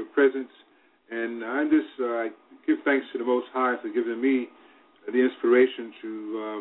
[0.00, 0.52] your presence,
[1.10, 2.28] and I just uh, I
[2.66, 4.48] give thanks to the Most High for giving me
[5.06, 6.10] the inspiration to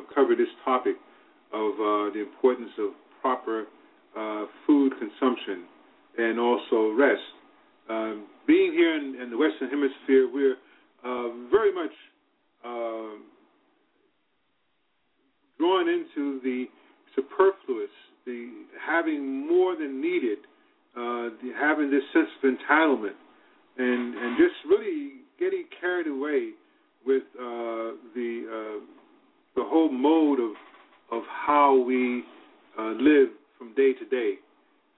[0.03, 0.95] uh, cover this topic
[1.53, 3.65] of uh, the importance of proper
[4.17, 5.65] uh, food consumption
[6.17, 7.21] and also rest.
[7.89, 10.57] Um, being here in, in, the Western Hemisphere, we're
[11.03, 11.91] uh, very much
[12.63, 13.17] uh,
[15.57, 16.65] drawn into the
[17.15, 17.89] superfluous,
[18.25, 18.51] the
[18.85, 20.39] having more than needed,
[20.95, 23.17] uh, the, having this sense of entitlement,
[23.79, 26.51] and and just really getting carried away
[27.05, 28.85] with uh, the uh,
[29.55, 30.51] the whole mode of
[31.11, 32.23] of how we
[32.77, 34.35] uh, live from day to day.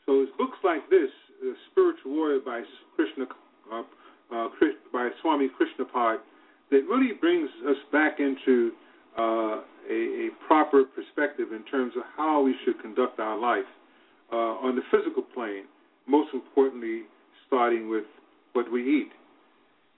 [0.06, 1.10] So it's books like this,
[1.42, 2.64] uh, Spiritual Warrior by
[2.96, 3.26] Krishna,
[3.72, 3.84] uh,
[4.36, 4.48] uh,
[4.92, 6.18] by Swami Krishnapada,
[6.72, 8.72] that really brings us back into
[9.18, 13.70] a, a, proper perspective in terms of how we should conduct our life
[14.32, 15.66] on the physical plane.
[16.08, 17.04] Most importantly,
[17.48, 18.06] starting with
[18.54, 19.12] what we eat.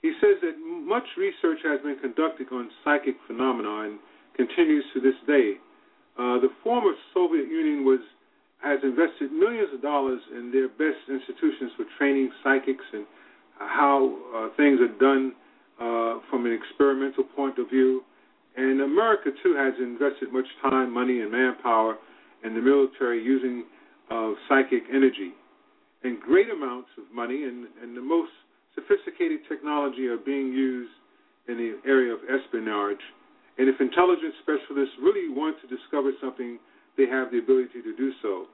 [0.01, 3.99] He says that much research has been conducted on psychic phenomena and
[4.35, 5.53] continues to this day.
[6.19, 7.99] Uh, the former Soviet Union was
[8.61, 13.05] has invested millions of dollars in their best institutions for training psychics and
[13.59, 15.33] how uh, things are done
[15.79, 18.01] uh, from an experimental point of view.
[18.55, 21.97] And America, too, has invested much time, money, and manpower
[22.43, 23.65] in the military using
[24.09, 25.33] uh, psychic energy.
[26.03, 28.31] And great amounts of money and, and the most
[28.75, 30.91] sophisticated technology are being used
[31.47, 33.01] in the area of espionage.
[33.57, 36.57] And if intelligence specialists really want to discover something,
[36.97, 38.45] they have the ability to do so.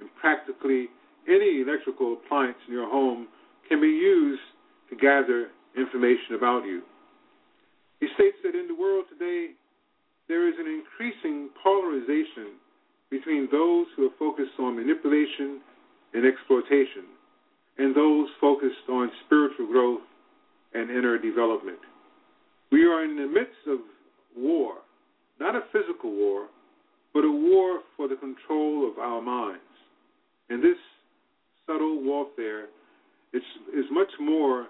[0.00, 0.88] And practically
[1.28, 3.28] any electrical appliance in your home
[3.68, 4.42] can be used
[4.90, 6.82] to gather information about you.
[8.00, 9.54] He states that in the world today,
[10.28, 12.58] there is an increasing polarization
[13.10, 15.60] between those who are focused on manipulation
[16.14, 17.17] and exploitation
[17.78, 20.00] and those focused on spiritual growth
[20.74, 21.78] and inner development.
[22.70, 23.78] We are in the midst of
[24.36, 24.74] war,
[25.40, 26.48] not a physical war,
[27.14, 29.62] but a war for the control of our minds.
[30.50, 30.76] And this
[31.66, 32.66] subtle warfare
[33.32, 33.42] is,
[33.74, 34.66] is much more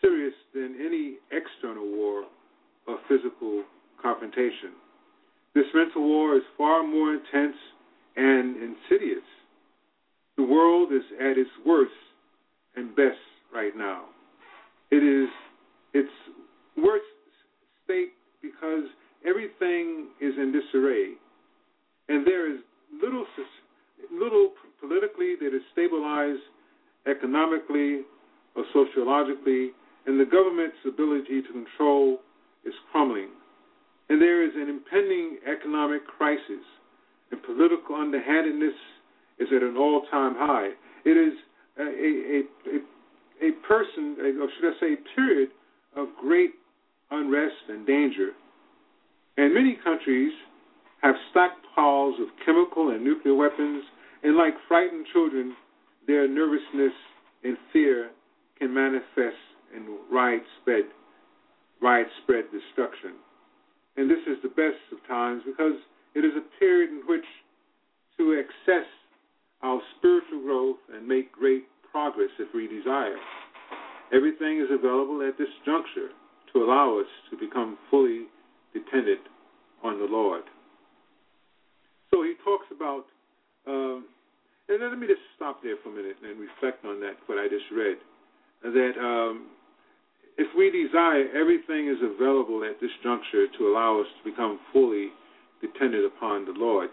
[0.00, 2.24] serious than any external war
[2.86, 3.64] or physical
[4.02, 4.72] confrontation.
[5.54, 7.56] This mental war is far more intense
[8.16, 9.24] and insidious.
[10.36, 11.92] The world is at its worst
[12.76, 13.18] and best
[13.52, 14.04] right now.
[14.90, 15.28] It is
[15.94, 16.10] its
[16.76, 17.04] worst
[17.84, 18.12] state
[18.42, 18.84] because
[19.26, 21.14] everything is in disarray,
[22.08, 22.60] and there is
[23.02, 23.26] little
[24.12, 26.40] little politically that is stabilized
[27.06, 28.02] economically
[28.56, 29.70] or sociologically,
[30.06, 32.18] and the government's ability to control
[32.64, 33.28] is crumbling.
[34.08, 36.64] And there is an impending economic crisis,
[37.30, 38.74] and political underhandedness
[39.38, 40.70] is at an all time high.
[41.04, 41.34] It is
[41.80, 42.42] a, a,
[42.76, 45.48] a, a person, or should I say, a period
[45.96, 46.50] of great
[47.10, 48.30] unrest and danger.
[49.36, 50.32] And many countries
[51.02, 53.84] have stockpiles of chemical and nuclear weapons,
[54.22, 55.56] and like frightened children,
[56.06, 56.92] their nervousness
[57.44, 58.10] and fear
[58.58, 59.40] can manifest
[59.74, 60.84] in widespread,
[61.80, 63.14] widespread destruction.
[63.96, 65.74] And this is the best of times because
[66.14, 67.24] it is a period in which
[68.18, 68.86] to access
[69.62, 73.16] our spiritual growth and make great progress if we desire.
[74.12, 76.08] Everything is available at this juncture
[76.52, 78.26] to allow us to become fully
[78.72, 79.20] dependent
[79.82, 80.42] on the Lord.
[82.10, 83.04] So he talks about,
[83.66, 84.06] um,
[84.68, 87.46] and let me just stop there for a minute and reflect on that, what I
[87.46, 87.98] just read.
[88.62, 89.46] That um,
[90.36, 95.08] if we desire, everything is available at this juncture to allow us to become fully
[95.60, 96.90] dependent upon the Lord.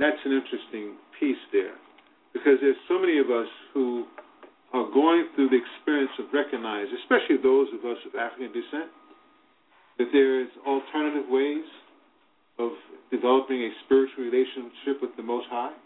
[0.00, 1.76] And that's an interesting piece there
[2.32, 4.06] because there's so many of us who
[4.72, 8.88] are going through the experience of recognizing, especially those of us of African descent,
[9.98, 11.68] that there is alternative ways
[12.58, 12.72] of
[13.12, 15.76] developing a spiritual relationship with the Most High.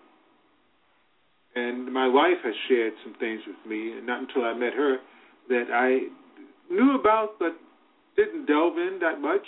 [1.56, 4.98] And my wife has shared some things with me, and not until I met her,
[5.48, 6.06] that I
[6.70, 7.58] knew about but
[8.14, 9.42] didn't delve in that much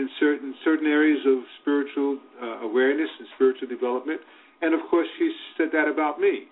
[0.00, 4.20] in certain certain areas of spiritual uh, awareness and spiritual development.
[4.62, 6.48] And of course, she said that about me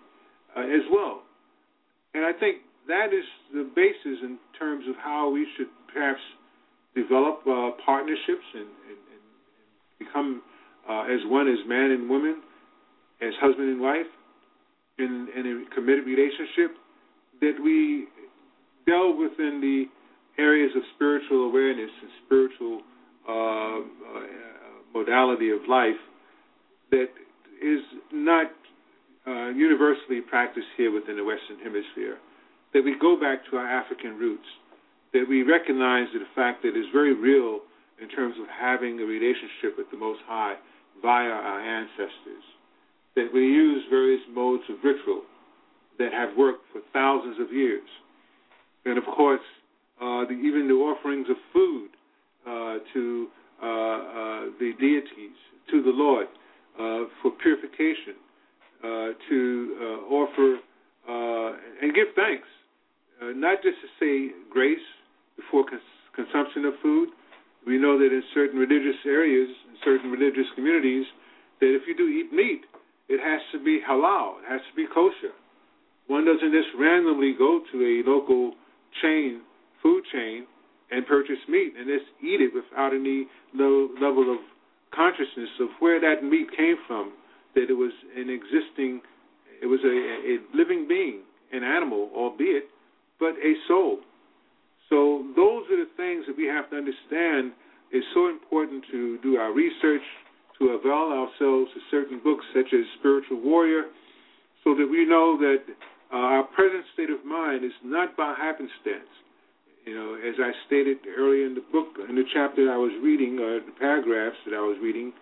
[0.56, 1.22] uh, as well.
[2.14, 6.20] And I think that is the basis in terms of how we should perhaps
[6.94, 9.22] develop uh, partnerships and, and, and
[9.98, 10.42] become
[10.88, 12.42] uh, as one as man and woman,
[13.20, 14.08] as husband and wife,
[14.98, 16.76] in, in a committed relationship,
[17.40, 18.08] that we
[18.86, 19.84] delve within the
[20.42, 22.80] areas of spiritual awareness and spiritual
[23.28, 23.82] uh, uh,
[24.94, 26.00] modality of life
[26.90, 27.08] that
[27.62, 27.80] is
[28.12, 28.50] not
[29.26, 32.16] uh, universally practiced here within the Western Hemisphere,
[32.72, 34.48] that we go back to our African roots,
[35.12, 37.60] that we recognize the fact that it's very real
[38.00, 40.54] in terms of having a relationship with the Most High
[41.02, 42.44] via our ancestors,
[43.16, 45.22] that we use various modes of ritual
[45.98, 47.88] that have worked for thousands of years.
[48.84, 49.44] And of course,
[50.00, 51.90] uh, the, even the offerings of food
[52.94, 53.28] to
[53.62, 55.36] uh, uh the deities,
[55.70, 56.26] to the Lord,
[56.78, 58.16] uh, for purification,
[58.84, 60.58] uh, to offer
[61.80, 62.48] and give thanks,
[63.36, 64.78] not just to say grace
[65.36, 65.80] before cons-
[66.14, 67.08] consumption of food.
[67.66, 71.06] We know that in certain religious areas, in certain religious communities,
[71.60, 72.62] that if you do eat meat,
[73.08, 75.34] it has to be halal, it has to be kosher.
[76.06, 78.54] One doesn't just randomly go to a local
[79.02, 79.42] chain,
[79.82, 80.46] food chain,
[80.90, 84.38] and purchase meat and just eat it without any low level of
[84.94, 87.12] consciousness of where that meat came from,
[87.54, 89.00] that it was an existing,
[89.62, 91.20] it was a, a living being,
[91.52, 92.64] an animal, albeit,
[93.20, 93.98] but a soul.
[94.88, 97.52] So those are the things that we have to understand.
[97.90, 100.02] It's so important to do our research,
[100.58, 103.84] to avail ourselves to certain books such as Spiritual Warrior,
[104.64, 105.62] so that we know that
[106.12, 109.08] uh, our present state of mind is not by happenstance.
[109.88, 113.40] You know, as I stated earlier in the book, in the chapter I was reading,
[113.40, 115.14] or the paragraphs that I was reading,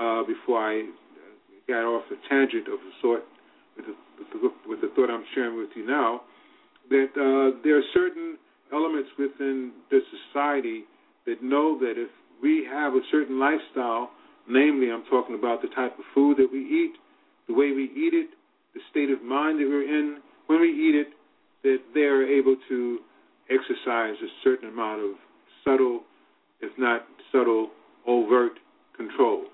[0.00, 0.88] uh, before I
[1.68, 3.24] got off a tangent of a sort
[3.76, 6.22] with the, with the, with the thought I'm sharing with you now,
[6.88, 8.38] that uh, there are certain
[8.72, 10.84] elements within the society
[11.26, 12.08] that know that if
[12.40, 14.08] we have a certain lifestyle,
[14.48, 16.94] namely, I'm talking about the type of food that we eat,
[17.48, 18.30] the way we eat it,
[18.72, 21.08] the state of mind that we're in when we eat it,
[21.64, 23.00] that they're able to
[23.50, 25.10] exercise a certain amount of
[25.64, 26.00] subtle,
[26.60, 27.70] if not subtle,
[28.06, 28.52] overt
[28.96, 29.44] control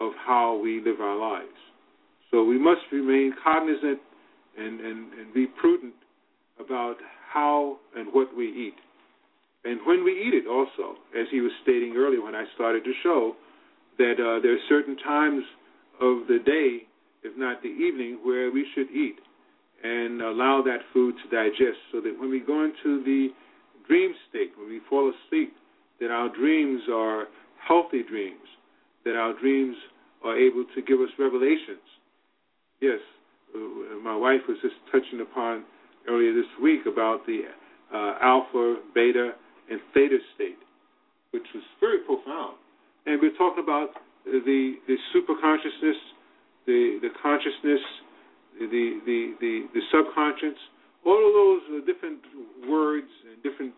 [0.00, 1.48] of how we live our lives.
[2.30, 4.00] So we must remain cognizant
[4.58, 5.94] and, and, and be prudent
[6.58, 6.96] about
[7.32, 8.74] how and what we eat.
[9.64, 12.92] And when we eat it also, as he was stating earlier when I started the
[13.02, 13.34] show,
[13.98, 15.44] that uh, there are certain times
[16.00, 16.86] of the day,
[17.22, 19.16] if not the evening, where we should eat
[19.82, 23.28] and allow that food to digest so that when we go into the
[23.86, 25.52] dream state, when we fall asleep,
[26.00, 27.26] that our dreams are
[27.66, 28.46] healthy dreams,
[29.04, 29.76] that our dreams
[30.24, 31.82] are able to give us revelations.
[32.80, 32.98] Yes,
[33.54, 33.58] uh,
[34.02, 35.64] my wife was just touching upon
[36.08, 37.42] earlier this week about the
[37.92, 39.32] uh, alpha, beta,
[39.70, 40.58] and theta state,
[41.30, 42.56] which was very profound.
[43.06, 43.90] And we're talking about
[44.24, 45.96] the the super consciousness,
[46.66, 47.80] the the consciousness,
[48.58, 50.58] the the the, the subconscious.
[51.04, 52.20] All of those are different
[52.68, 53.74] words and different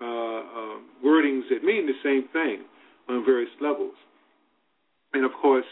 [0.00, 2.64] uh, uh, wordings that mean the same thing
[3.08, 3.94] on various levels.
[5.12, 5.66] And of course,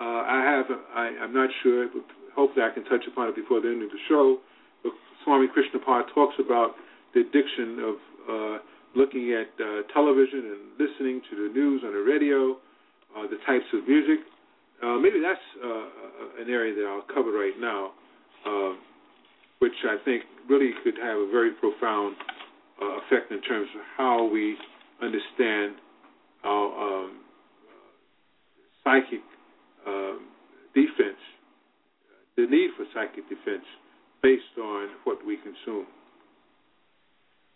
[0.00, 3.60] uh, I have I, I'm not sure, but hopefully I can touch upon it before
[3.60, 4.38] the end of the show
[4.82, 4.92] But
[5.24, 6.74] Swami Krishnapada talks about
[7.14, 7.94] the addiction of
[8.28, 8.58] uh,
[8.94, 12.56] looking at uh, television and listening to the news on the radio,
[13.16, 14.20] uh, the types of music.
[14.82, 15.49] Uh, maybe that's uh,
[16.50, 17.92] area that I'll cover right now,
[18.46, 18.74] uh,
[19.58, 22.16] which I think really could have a very profound
[22.80, 24.56] effect in terms of how we
[25.02, 25.74] understand
[26.44, 27.20] our um,
[28.84, 29.20] psychic
[29.86, 30.26] um,
[30.74, 31.20] defense,
[32.36, 33.64] the need for psychic defense
[34.22, 35.86] based on what we consume.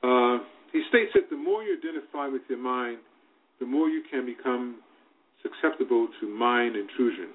[0.02, 2.98] Uh, he states that the more you identify with your mind,
[3.60, 4.80] the more you can become
[5.42, 7.28] susceptible to mind intrusion.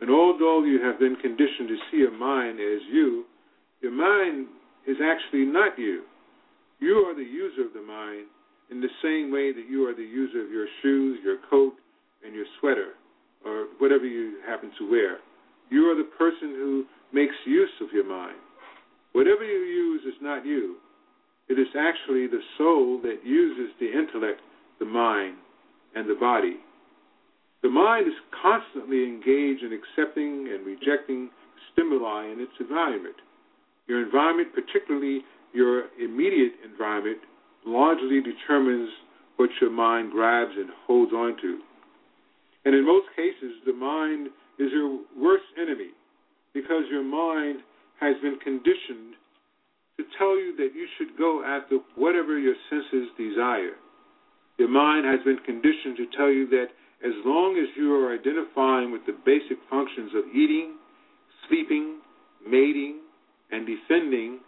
[0.00, 3.24] And although you have been conditioned to see your mind as you,
[3.82, 4.46] your mind
[4.86, 6.04] is actually not you.
[6.80, 8.26] You are the user of the mind
[8.70, 11.74] in the same way that you are the user of your shoes, your coat,
[12.24, 12.92] and your sweater,
[13.44, 15.18] or whatever you happen to wear.
[15.70, 18.36] You are the person who makes use of your mind.
[19.12, 20.76] Whatever you use is not you.
[21.48, 24.40] It is actually the soul that uses the intellect,
[24.78, 25.36] the mind,
[25.94, 26.56] and the body.
[27.62, 31.30] The mind is constantly engaged in accepting and rejecting
[31.72, 33.16] stimuli in its environment.
[33.86, 35.20] Your environment, particularly
[35.52, 37.18] your immediate environment,
[37.66, 38.88] largely determines
[39.36, 41.60] what your mind grabs and holds on to.
[42.64, 45.90] And in most cases, the mind is your worst enemy
[46.52, 47.60] because your mind
[48.00, 49.16] has been conditioned
[49.96, 53.76] to tell you that you should go after whatever your senses desire.
[54.58, 56.68] Your mind has been conditioned to tell you that
[57.04, 60.76] as long as you are identifying with the basic functions of eating,
[61.48, 62.00] sleeping,
[62.46, 63.00] mating,
[63.50, 64.40] and defending,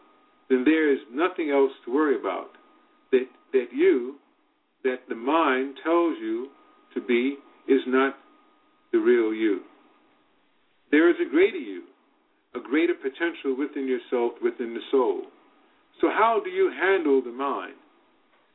[0.49, 2.51] then there is nothing else to worry about.
[3.11, 4.17] That that you,
[4.85, 6.49] that the mind tells you
[6.95, 7.37] to be,
[7.69, 8.17] is not
[8.93, 9.61] the real you.
[10.91, 11.85] There is a greater you,
[12.55, 15.23] a greater potential within yourself, within the soul.
[16.01, 17.75] So, how do you handle the mind?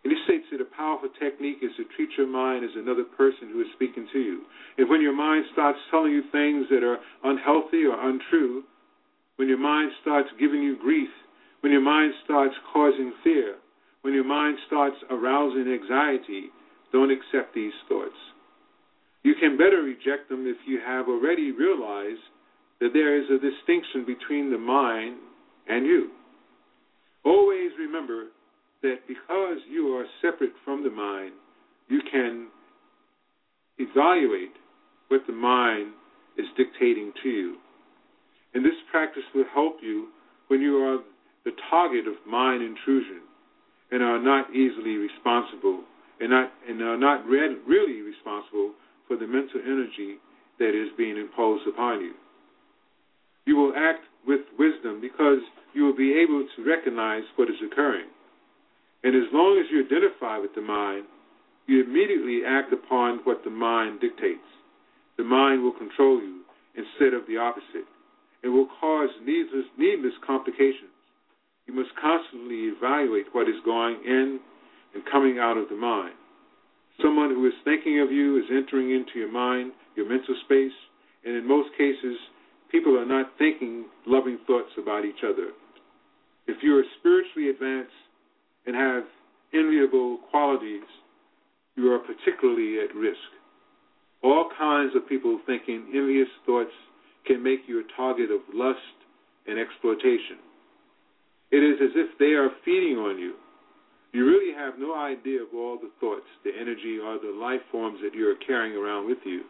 [0.08, 3.52] And he states that a powerful technique is to treat your mind as another person
[3.52, 4.44] who is speaking to you.
[4.78, 6.96] And when your mind starts telling you things that are
[7.26, 8.64] unhealthy or untrue,
[9.36, 11.10] when your mind starts giving you grief,
[11.60, 13.56] when your mind starts causing fear,
[14.04, 16.56] when your mind starts arousing anxiety,
[16.94, 18.16] don't accept these thoughts.
[19.24, 22.24] You can better reject them if you have already realized
[22.80, 25.18] that there is a distinction between the mind
[25.68, 26.12] and you.
[27.26, 28.28] Always remember
[28.82, 31.34] that because you are separate from the mind,
[31.88, 32.48] you can
[33.78, 34.54] evaluate
[35.08, 35.94] what the mind
[36.38, 37.56] is dictating to you.
[38.54, 40.08] And this practice will help you
[40.48, 41.00] when you are
[41.46, 43.22] the target of mind intrusion
[43.92, 45.82] and are not easily responsible
[46.20, 48.74] and not and are not re- really responsible
[49.08, 50.18] for the mental energy
[50.60, 52.14] that is being imposed upon you.
[53.46, 55.40] You will act with wisdom because
[55.74, 58.08] you will be able to recognize what is occurring.
[59.08, 61.06] And as long as you identify with the mind,
[61.66, 64.44] you immediately act upon what the mind dictates.
[65.16, 66.44] The mind will control you
[66.76, 67.88] instead of the opposite.
[68.44, 70.92] It will cause needless, needless complications.
[71.68, 74.42] You must constantly evaluate what is going in
[74.94, 76.20] and coming out of the mind.
[77.02, 80.76] Someone who is thinking of you is entering into your mind, your mental space,
[81.24, 82.20] and in most cases,
[82.70, 85.56] people are not thinking loving thoughts about each other.
[86.46, 87.96] If you are spiritually advanced
[88.68, 89.04] and have
[89.54, 90.84] enviable qualities,
[91.76, 93.18] you are particularly at risk.
[94.24, 96.74] All kinds of people thinking envious thoughts
[97.26, 98.80] can make you a target of lust
[99.48, 100.44] and exploitation.
[101.52, 103.36] It is as if they are feeding on you.
[104.12, 108.00] You really have no idea of all the thoughts, the energy, or the life forms
[108.04, 109.44] that you are carrying around with you.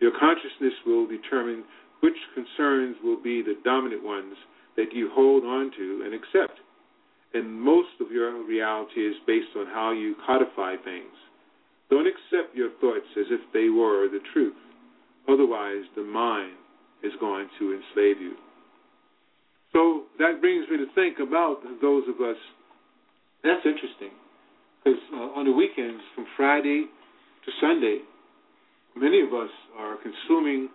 [0.00, 1.64] Your consciousness will determine
[2.00, 4.34] which concerns will be the dominant ones
[4.76, 6.58] that you hold on to and accept.
[7.32, 11.14] And most of your reality is based on how you codify things.
[11.90, 14.54] Don't accept your thoughts as if they were the truth.
[15.28, 16.54] Otherwise, the mind
[17.02, 18.34] is going to enslave you.
[19.72, 22.36] So that brings me to think about those of us.
[23.44, 24.10] That's interesting.
[24.82, 26.86] Because uh, on the weekends, from Friday
[27.44, 27.98] to Sunday,
[28.96, 30.68] many of us are consuming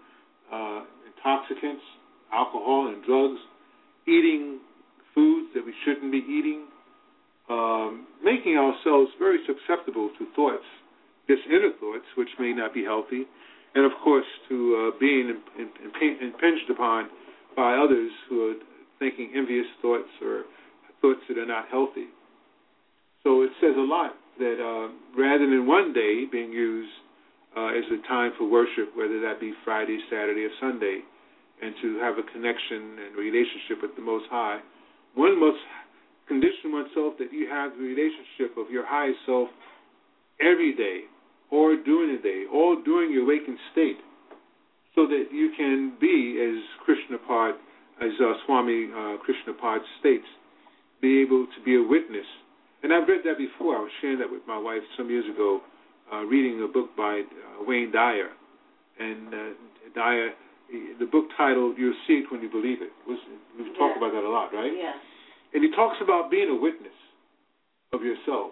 [0.52, 1.84] uh, intoxicants,
[2.32, 3.40] alcohol, and drugs,
[4.08, 4.60] eating
[5.16, 6.68] foods that we shouldn't be eating,
[7.50, 10.68] um, making ourselves very susceptible to thoughts,
[11.28, 13.24] just inner thoughts, which may not be healthy,
[13.74, 17.10] and of course to uh, being impinged upon
[17.56, 18.56] by others who are
[19.00, 20.44] thinking envious thoughts or
[21.02, 22.08] thoughts that are not healthy.
[23.24, 26.92] So it says a lot that uh, rather than one day being used
[27.58, 31.00] uh, as a time for worship, whether that be Friday, Saturday, or Sunday,
[31.62, 34.60] and to have a connection and relationship with the Most High,
[35.16, 35.58] one must
[36.28, 39.50] condition oneself that you have the relationship of your highest self
[40.42, 41.02] every day,
[41.52, 43.98] or during the day, or during your waking state,
[44.96, 47.56] so that you can be, as Krishnapada,
[48.02, 50.26] as uh, Swami uh, Krishnapada states,
[51.02, 52.26] be able to be a witness.
[52.84, 53.78] And I've read that before.
[53.78, 55.62] I was sharing that with my wife some years ago,
[56.12, 58.30] uh, reading a book by uh, Wayne Dyer,
[59.00, 59.38] and uh,
[59.96, 60.30] Dyer
[60.70, 63.20] the book title "You'll See It When You Believe It." Was,
[63.58, 64.74] we talk talked about that a lot, right?
[64.74, 64.94] Yeah.
[65.54, 66.96] And he talks about being a witness
[67.94, 68.52] of yourself,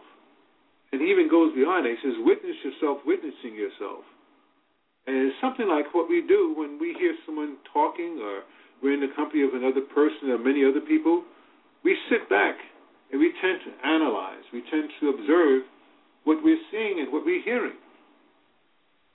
[0.92, 1.96] and he even goes beyond that.
[1.98, 4.06] He says, "Witness yourself, witnessing yourself."
[5.06, 8.48] And it's something like what we do when we hear someone talking, or
[8.82, 11.24] we're in the company of another person or many other people.
[11.84, 12.56] We sit back
[13.12, 14.48] and we tend to analyze.
[14.54, 15.64] We tend to observe
[16.24, 17.76] what we're seeing and what we're hearing.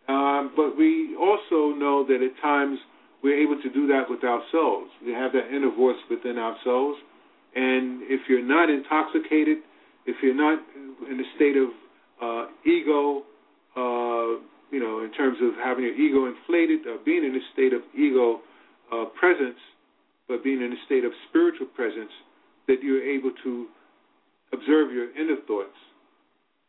[0.08, 2.78] Um, but we also know that at times
[3.22, 4.90] we're able to do that with ourselves.
[5.04, 6.98] We have that inner voice within ourselves.
[7.54, 9.58] And if you're not intoxicated,
[10.06, 10.58] if you're not
[11.10, 11.68] in a state of
[12.22, 13.22] uh, ego,
[13.76, 14.40] uh,
[14.70, 17.82] you know, in terms of having your ego inflated, or being in a state of
[17.96, 18.40] ego
[18.92, 19.58] uh, presence,
[20.26, 22.10] but being in a state of spiritual presence,
[22.66, 23.66] that you're able to
[24.52, 25.76] observe your inner thoughts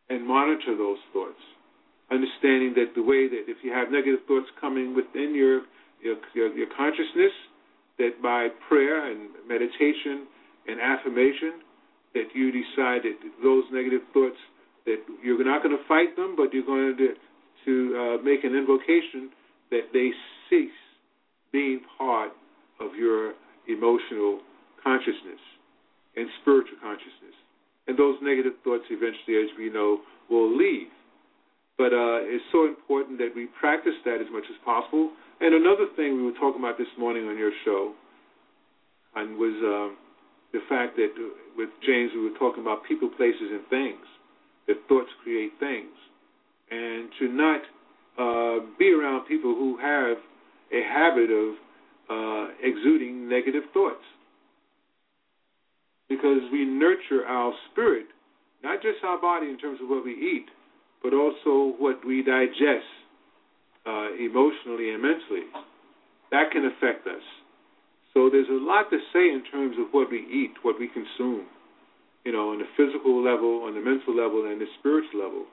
[0.08, 1.40] and monitor those thoughts
[2.10, 5.62] understanding that the way that if you have negative thoughts coming within your
[6.02, 7.32] your, your, your consciousness,
[7.98, 10.26] that by prayer and meditation
[10.66, 11.60] and affirmation,
[12.14, 14.40] that you decide that those negative thoughts
[14.86, 17.14] that you're not going to fight them, but you're going to
[17.66, 17.74] to
[18.18, 19.28] uh, make an invocation
[19.70, 20.10] that they
[20.48, 20.70] cease
[21.52, 22.32] being part
[22.80, 23.34] of your
[23.68, 24.40] emotional
[24.82, 25.40] consciousness
[26.16, 27.36] and spiritual consciousness.
[27.86, 30.00] And those negative thoughts eventually, as we know,
[30.30, 30.88] will leave.
[31.80, 35.16] But uh, it's so important that we practice that as much as possible.
[35.40, 37.94] And another thing we were talking about this morning on your show
[39.16, 39.88] and was uh,
[40.52, 44.04] the fact that uh, with James we were talking about people, places, and things.
[44.68, 45.96] That thoughts create things,
[46.70, 47.62] and to not
[48.20, 50.18] uh, be around people who have
[50.70, 51.56] a habit of
[52.12, 54.04] uh, exuding negative thoughts.
[56.10, 58.06] Because we nurture our spirit,
[58.62, 60.46] not just our body in terms of what we eat,
[61.02, 62.86] but also what we digest
[63.86, 65.48] uh, emotionally and mentally.
[66.30, 67.24] That can affect us.
[68.14, 71.46] So there's a lot to say in terms of what we eat, what we consume,
[72.24, 75.44] you know, on the physical level, on the mental level, and the spiritual level.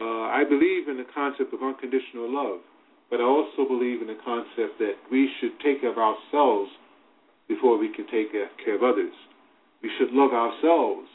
[0.00, 2.60] Uh, I believe in the concept of unconditional love,
[3.08, 6.70] but I also believe in the concept that we should take care of ourselves
[7.48, 9.14] before we can take care of others.
[9.82, 11.08] We should love ourselves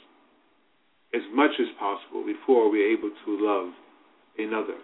[1.13, 3.73] as much as possible before we're able to love
[4.37, 4.77] another.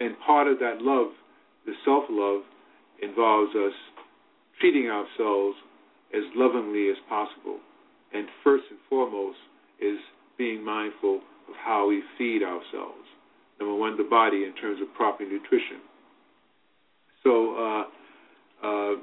[0.00, 1.12] And part of that love,
[1.64, 2.42] the self love,
[3.02, 3.72] involves us
[4.60, 5.56] treating ourselves
[6.14, 7.58] as lovingly as possible.
[8.12, 9.38] And first and foremost
[9.80, 9.98] is
[10.38, 11.16] being mindful
[11.48, 13.04] of how we feed ourselves.
[13.58, 15.80] Number one, the body in terms of proper nutrition.
[17.22, 17.84] So, uh,
[18.66, 18.94] uh,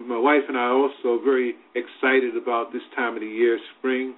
[0.00, 4.14] my wife and I are also very excited about this time of the year, spring,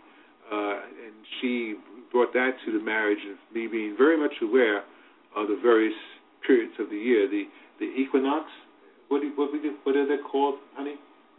[0.52, 1.74] and she
[2.12, 4.78] brought that to the marriage of me being very much aware
[5.36, 5.94] of the various
[6.46, 7.28] periods of the year.
[7.28, 7.44] The
[7.78, 8.46] the equinox,
[9.08, 10.94] what do, what, we, what are they called, honey?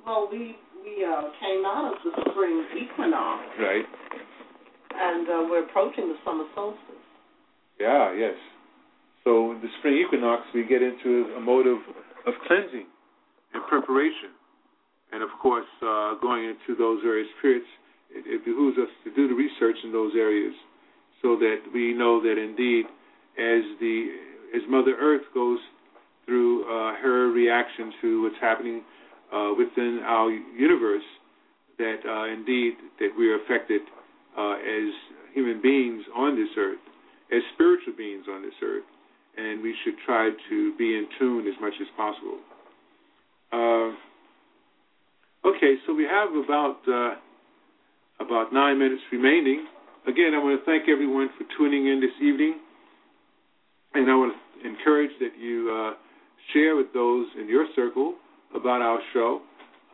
[0.05, 3.86] Well, we we uh, came out of the spring equinox, Right.
[4.93, 7.03] and uh, we're approaching the summer solstice.
[7.80, 8.36] Yeah, yes.
[9.24, 11.80] So in the spring equinox, we get into a mode of,
[12.26, 12.86] of cleansing
[13.53, 14.32] and preparation.
[15.12, 17.66] And of course, uh, going into those various periods,
[18.12, 20.53] it, it behooves us to do the research in those areas
[21.22, 22.86] so that we know that indeed,
[23.38, 24.08] as the
[24.55, 25.60] as Mother Earth goes
[26.26, 28.84] through uh, her reaction to what's happening
[29.34, 31.03] uh, within our universe,
[31.78, 33.82] that uh, indeed that we are affected
[34.38, 34.89] uh, as
[35.34, 36.80] human beings on this earth,
[37.32, 38.84] as spiritual beings on this earth,
[39.38, 42.39] and we should try to be in tune as much as possible.
[43.51, 43.91] Uh,
[45.47, 47.16] okay, so we have about uh,
[48.20, 49.65] about nine minutes remaining.
[50.07, 52.59] Again, I want to thank everyone for tuning in this evening,
[53.93, 55.93] and I want to encourage that you uh,
[56.53, 58.15] share with those in your circle
[58.55, 59.41] about our show.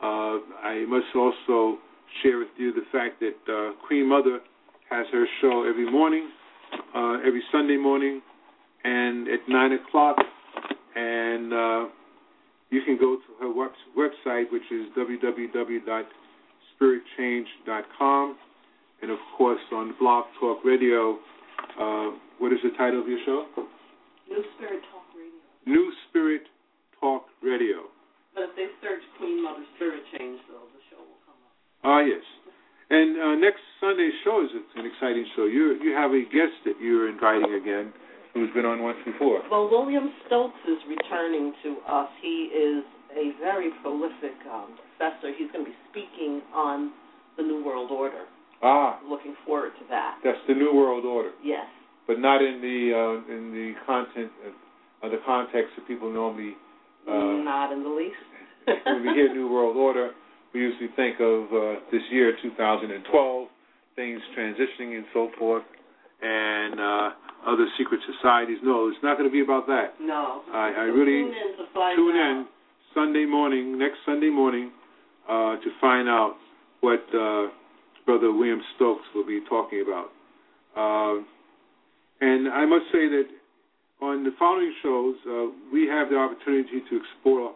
[0.01, 1.79] Uh, I must also
[2.21, 4.39] share with you the fact that uh, Queen Mother
[4.89, 6.29] has her show every morning,
[6.95, 8.21] uh, every Sunday morning,
[8.83, 10.17] and at nine o'clock.
[10.95, 11.85] And uh,
[12.69, 14.87] you can go to her web- website, which is
[16.83, 18.37] www.spiritchange.com,
[19.01, 21.17] and of course on Blog Talk Radio.
[21.79, 23.45] Uh, what is the title of your show?
[24.29, 25.39] New Spirit Talk Radio.
[25.65, 26.41] New Spirit
[26.99, 27.87] Talk Radio.
[28.35, 31.53] But if they search Queen Mother Spirit Change, though, the show will come up.
[31.83, 32.23] Ah, yes.
[32.89, 35.45] And uh, next Sunday's show is an exciting show.
[35.45, 37.93] You you have a guest that you're inviting again,
[38.33, 39.41] who's been on once before.
[39.49, 42.09] Well, William Stokes is returning to us.
[42.21, 42.83] He is
[43.17, 45.33] a very prolific um, professor.
[45.37, 46.91] He's going to be speaking on
[47.37, 48.25] the New World Order.
[48.61, 50.19] Ah, Looking forward to that.
[50.23, 51.65] that's the New World Order, Yes.
[52.07, 54.53] but not in the uh, in the content of,
[55.03, 56.55] of the context that people normally.
[57.05, 58.15] Uh, Not in the least.
[58.85, 60.11] when we hear New World Order,
[60.53, 63.47] we usually think of uh, this year, 2012,
[63.97, 65.63] things transitioning and so forth,
[66.21, 67.09] and uh,
[67.45, 68.59] other secret societies.
[68.63, 69.95] No, it's not going to be about that.
[69.99, 70.43] no.
[70.53, 71.27] I, I really
[71.95, 72.45] tune in
[72.93, 74.71] Sunday morning, next Sunday morning,
[75.27, 76.35] uh, to find out
[76.81, 77.47] what uh,
[78.05, 80.11] Brother William Stokes will be talking about.
[80.75, 81.23] Uh,
[82.21, 83.25] and I must say that
[84.01, 87.55] on the following shows, uh, we have the opportunity to explore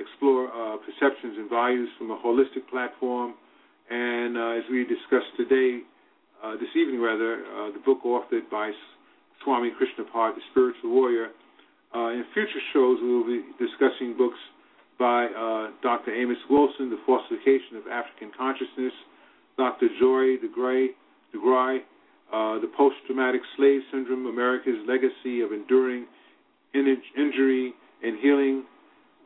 [0.00, 3.34] explore uh, perceptions and values from a holistic platform.
[3.90, 5.84] And uh, as we discussed today,
[6.58, 8.72] this evening rather, the book authored by
[9.44, 11.28] Swami Krishnapada, the spiritual warrior.
[11.94, 14.38] In future shows, we will be discussing books
[15.02, 16.14] by uh, Dr.
[16.14, 18.92] Amos Wilson, The Falsification of African Consciousness,
[19.56, 19.88] Dr.
[19.98, 20.94] Joy DeGruy,
[21.34, 21.78] DeGruy
[22.32, 26.06] uh, The Post-Traumatic Slave Syndrome, America's Legacy of Enduring
[26.72, 27.74] in- Injury
[28.04, 28.62] and Healing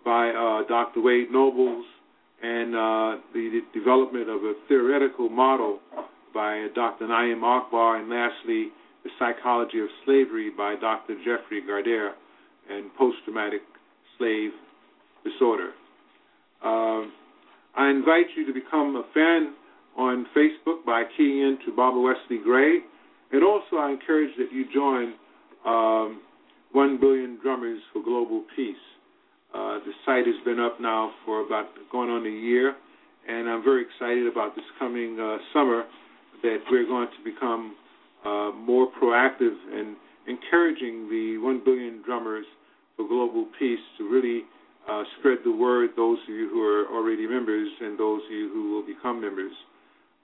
[0.02, 1.02] by uh, Dr.
[1.02, 1.84] Wade Nobles,
[2.42, 5.80] and uh, the, the development of a theoretical model
[6.32, 7.06] by Dr.
[7.06, 8.68] Naim Akbar, and lastly,
[9.04, 11.16] The Psychology of Slavery by Dr.
[11.18, 12.12] Jeffrey Gardere
[12.70, 13.60] and Post-Traumatic
[14.16, 14.52] Slave
[15.30, 15.70] Disorder.
[16.64, 17.12] Um,
[17.76, 19.54] I invite you to become a fan
[19.96, 22.80] on Facebook by keying in to Barbara Wesley Gray.
[23.32, 25.14] And also, I encourage that you join
[25.66, 26.22] um,
[26.72, 28.76] 1 Billion Drummers for Global Peace.
[29.54, 32.74] Uh, the site has been up now for about going on a year,
[33.28, 35.84] and I'm very excited about this coming uh, summer
[36.42, 37.74] that we're going to become
[38.24, 39.96] uh, more proactive in
[40.26, 42.44] encouraging the 1 billion drummers
[42.96, 44.42] for global peace to really
[44.88, 48.50] uh, spread the word, those of you who are already members and those of you
[48.52, 49.52] who will become members.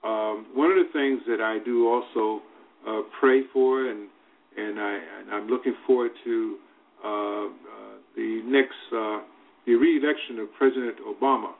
[0.03, 2.41] Um, one of the things that I do also
[2.87, 4.09] uh, pray for, and
[4.55, 4.99] and, I,
[5.31, 6.57] I'm looking forward to
[7.03, 7.49] uh, uh,
[8.15, 9.21] the next uh,
[9.65, 11.53] the re-election of President Obama.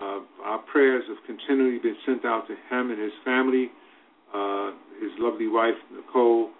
[0.00, 3.70] Uh, our prayers have continually been sent out to him and his family,
[4.34, 4.70] uh,
[5.00, 6.50] his lovely wife Nicole,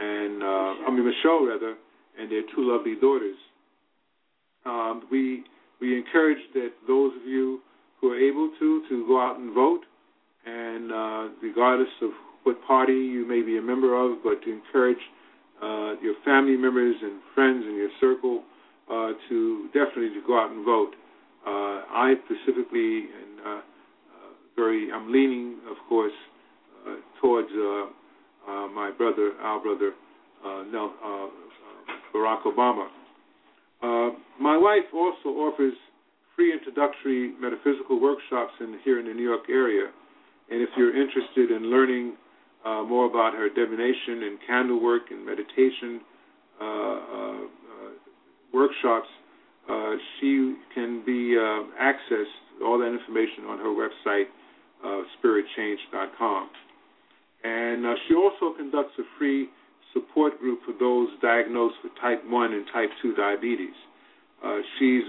[0.00, 1.74] and I mean Michelle rather,
[2.18, 3.36] and their two lovely daughters.
[4.66, 5.44] Um, we
[5.80, 7.60] we encourage that those of you
[8.00, 9.80] who are able to to go out and vote,
[10.46, 12.10] and uh, regardless of
[12.44, 15.00] what party you may be a member of, but to encourage
[15.62, 18.42] uh, your family members and friends in your circle
[18.90, 20.92] uh, to definitely to go out and vote.
[21.46, 23.60] Uh, I specifically and uh, uh,
[24.56, 26.12] very I'm leaning, of course,
[27.20, 27.48] towards
[28.74, 29.92] my brother, our brother,
[32.14, 32.88] Barack Obama.
[33.82, 34.10] Uh,
[34.40, 35.74] my wife also offers
[36.36, 39.90] free introductory metaphysical workshops in, here in the New York area.
[40.50, 42.16] And if you're interested in learning
[42.64, 46.00] uh, more about her divination and candle work and meditation
[46.60, 47.38] uh, uh,
[48.52, 49.08] workshops,
[49.70, 51.36] uh, she can be
[51.80, 54.26] accessed, all that information on her website,
[55.16, 56.50] spiritchange.com.
[57.44, 59.48] And she also conducts a free
[59.92, 63.74] support group for those diagnosed with type 1 and type 2 diabetes.
[64.44, 65.04] Uh, she's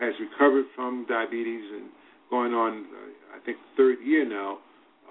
[0.00, 1.86] has recovered from diabetes and
[2.30, 4.58] going on, uh, I think, third year now,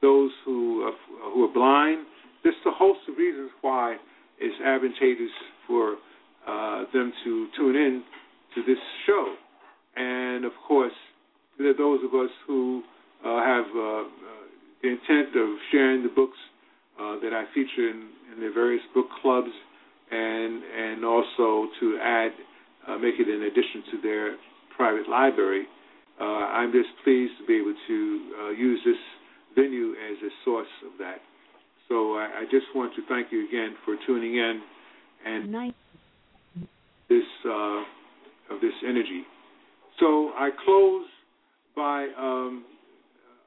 [0.02, 2.04] those who are, who are blind.
[2.44, 3.96] Just a host of reasons why
[4.38, 5.32] it's advantageous
[5.66, 5.96] for
[6.46, 8.02] uh, them to tune in
[8.54, 9.34] to this show.
[9.96, 10.92] And of course,
[11.58, 12.82] there are those of us who
[13.24, 14.04] uh, have uh, uh,
[14.82, 16.38] the intent of sharing the books
[16.98, 19.50] uh, that I feature in, in the various book clubs,
[20.10, 22.32] and and also to add,
[22.88, 24.36] uh, make it in addition to their
[24.76, 25.66] private library.
[26.20, 28.96] I'm just pleased to be able to use this
[29.54, 31.18] venue as a source of that.
[31.88, 34.62] So I, I just want to thank you again for tuning in
[35.26, 35.72] and nice.
[37.08, 37.82] this uh,
[38.50, 39.22] of this energy.
[40.00, 41.06] So I close
[41.76, 42.64] by um,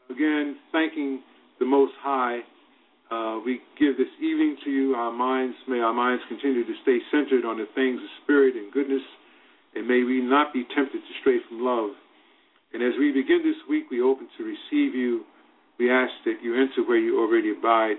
[0.09, 1.21] again thanking
[1.59, 2.39] the Most High.
[3.11, 4.95] Uh, we give this evening to you.
[4.95, 8.71] Our minds may our minds continue to stay centered on the things of spirit and
[8.71, 9.03] goodness,
[9.75, 11.91] and may we not be tempted to stray from love.
[12.73, 15.23] And as we begin this week, we open to receive you.
[15.77, 17.97] We ask that you enter where you already abide.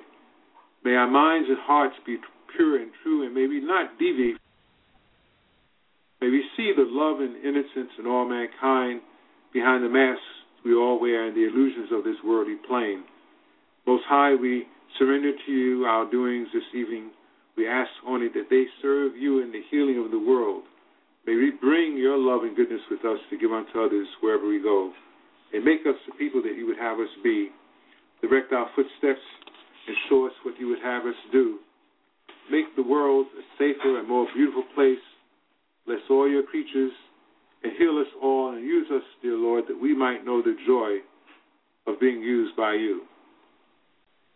[0.85, 2.19] May our minds and hearts be
[2.57, 4.39] pure and true, and may we not deviate
[6.21, 9.03] May we see the love and innocence in all mankind
[9.53, 10.25] behind the masks
[10.65, 13.05] we all wear and the illusions of this worldly plane.
[13.87, 14.67] Most High, we
[14.99, 17.11] surrender to you our doings this evening.
[17.57, 20.65] We ask only that they serve you in the healing of the world.
[21.27, 24.61] May we bring your love and goodness with us to give unto others wherever we
[24.63, 24.93] go.
[25.53, 27.51] and make us the people that you would have us be.
[28.23, 29.25] Direct our footsteps
[29.87, 31.59] and show us what you would have us do.
[32.51, 35.03] Make the world a safer and more beautiful place.
[35.87, 36.93] Bless all your creatures
[37.63, 40.99] and heal us all and use us, dear Lord, that we might know the joy
[41.91, 43.03] of being used by you.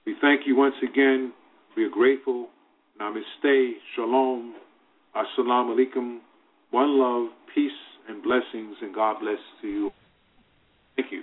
[0.07, 1.33] We thank you once again.
[1.77, 2.49] We are grateful.
[3.01, 4.55] Namaste, shalom,
[5.17, 6.19] assalamu alaikum,
[6.71, 7.71] one love, peace,
[8.09, 9.91] and blessings, and God bless to you.
[10.97, 11.23] Thank you.